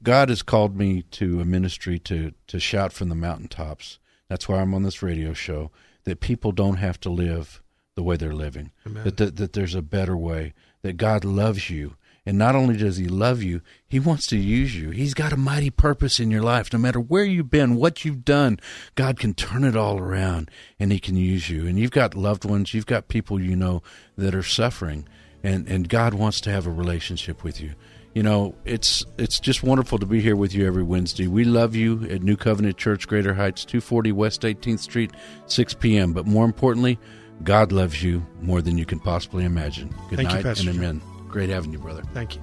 God 0.03 0.29
has 0.29 0.43
called 0.43 0.77
me 0.77 1.03
to 1.13 1.41
a 1.41 1.47
ministry 1.47 1.99
to 2.01 2.33
to 2.49 2.61
shout 2.61 2.93
from 2.93 3.09
the 3.09 3.15
mountaintops. 3.15 3.99
That's 4.29 4.47
why 4.47 4.61
I'm 4.61 4.75
on 4.75 4.83
this 4.83 5.03
radio 5.03 5.33
show 5.33 5.71
that 6.05 6.21
people 6.21 6.53
don't 6.53 6.77
have 6.77 7.01
to 7.01 7.11
live 7.11 7.63
the 7.97 8.03
way 8.03 8.17
they're 8.17 8.35
living. 8.35 8.71
Amen. 8.87 9.05
That, 9.05 9.17
that 9.17 9.37
that 9.37 9.53
there's 9.55 9.75
a 9.75 9.83
better 9.83 10.17
way. 10.17 10.55
That 10.83 10.99
God 10.99 11.25
loves 11.25 11.69
you, 11.69 11.97
and 12.25 12.39
not 12.39 12.55
only 12.55 12.77
does 12.77 12.99
He 12.99 13.07
love 13.07 13.43
you, 13.43 13.63
He 13.89 13.99
wants 13.99 14.27
to 14.29 14.37
use 14.37 14.77
you. 14.77 14.91
He's 14.91 15.15
got 15.15 15.33
a 15.33 15.37
mighty 15.37 15.71
purpose 15.71 16.21
in 16.21 16.31
your 16.31 16.43
life. 16.43 16.73
No 16.73 16.79
matter 16.79 17.01
where 17.01 17.25
you've 17.25 17.51
been, 17.51 17.75
what 17.75 18.05
you've 18.05 18.25
done, 18.25 18.61
God 18.95 19.19
can 19.19 19.35
turn 19.35 19.65
it 19.65 19.75
all 19.75 19.99
around, 19.99 20.51
and 20.79 20.93
He 20.93 21.01
can 21.01 21.17
use 21.17 21.51
you. 21.51 21.67
And 21.67 21.79
you've 21.79 21.91
got 21.91 22.15
loved 22.15 22.45
ones, 22.45 22.73
you've 22.73 22.87
got 22.87 23.09
people 23.09 23.41
you 23.41 23.57
know 23.57 23.83
that 24.17 24.35
are 24.35 24.43
suffering, 24.45 25.09
and 25.43 25.67
and 25.67 25.89
God 25.89 26.15
wants 26.15 26.41
to 26.43 26.51
have 26.51 26.67
a 26.67 26.71
relationship 26.71 27.43
with 27.43 27.61
you 27.61 27.75
you 28.15 28.23
know 28.23 28.55
it's 28.65 29.05
it's 29.19 29.39
just 29.39 29.63
wonderful 29.63 29.99
to 29.99 30.07
be 30.07 30.23
here 30.23 30.37
with 30.37 30.55
you 30.55 30.67
every 30.67 30.83
wednesday 30.83 31.27
we 31.27 31.45
love 31.45 31.75
you 31.75 32.03
at 32.09 32.23
new 32.23 32.35
covenant 32.35 32.79
church 32.79 33.07
greater 33.07 33.35
heights 33.35 33.63
240 33.67 34.11
west 34.13 34.41
18th 34.41 34.79
street 34.79 35.11
6 35.45 35.75
p.m 35.75 36.15
but 36.15 36.27
more 36.27 36.47
importantly 36.47 36.99
god 37.43 37.73
loves 37.73 38.03
you 38.03 38.25
more 38.41 38.61
than 38.63 38.77
you 38.79 38.85
can 38.87 38.99
possibly 39.01 39.45
imagine 39.45 39.89
good 40.09 40.17
Thank 40.17 40.31
night 40.31 40.43
Pastor 40.43 40.71
and 40.71 40.79
John. 40.79 40.85
amen 40.85 41.03
great 41.29 41.49
having 41.51 41.73
you 41.73 41.79
brother 41.79 42.03
Thank 42.15 42.37
you. 42.37 42.43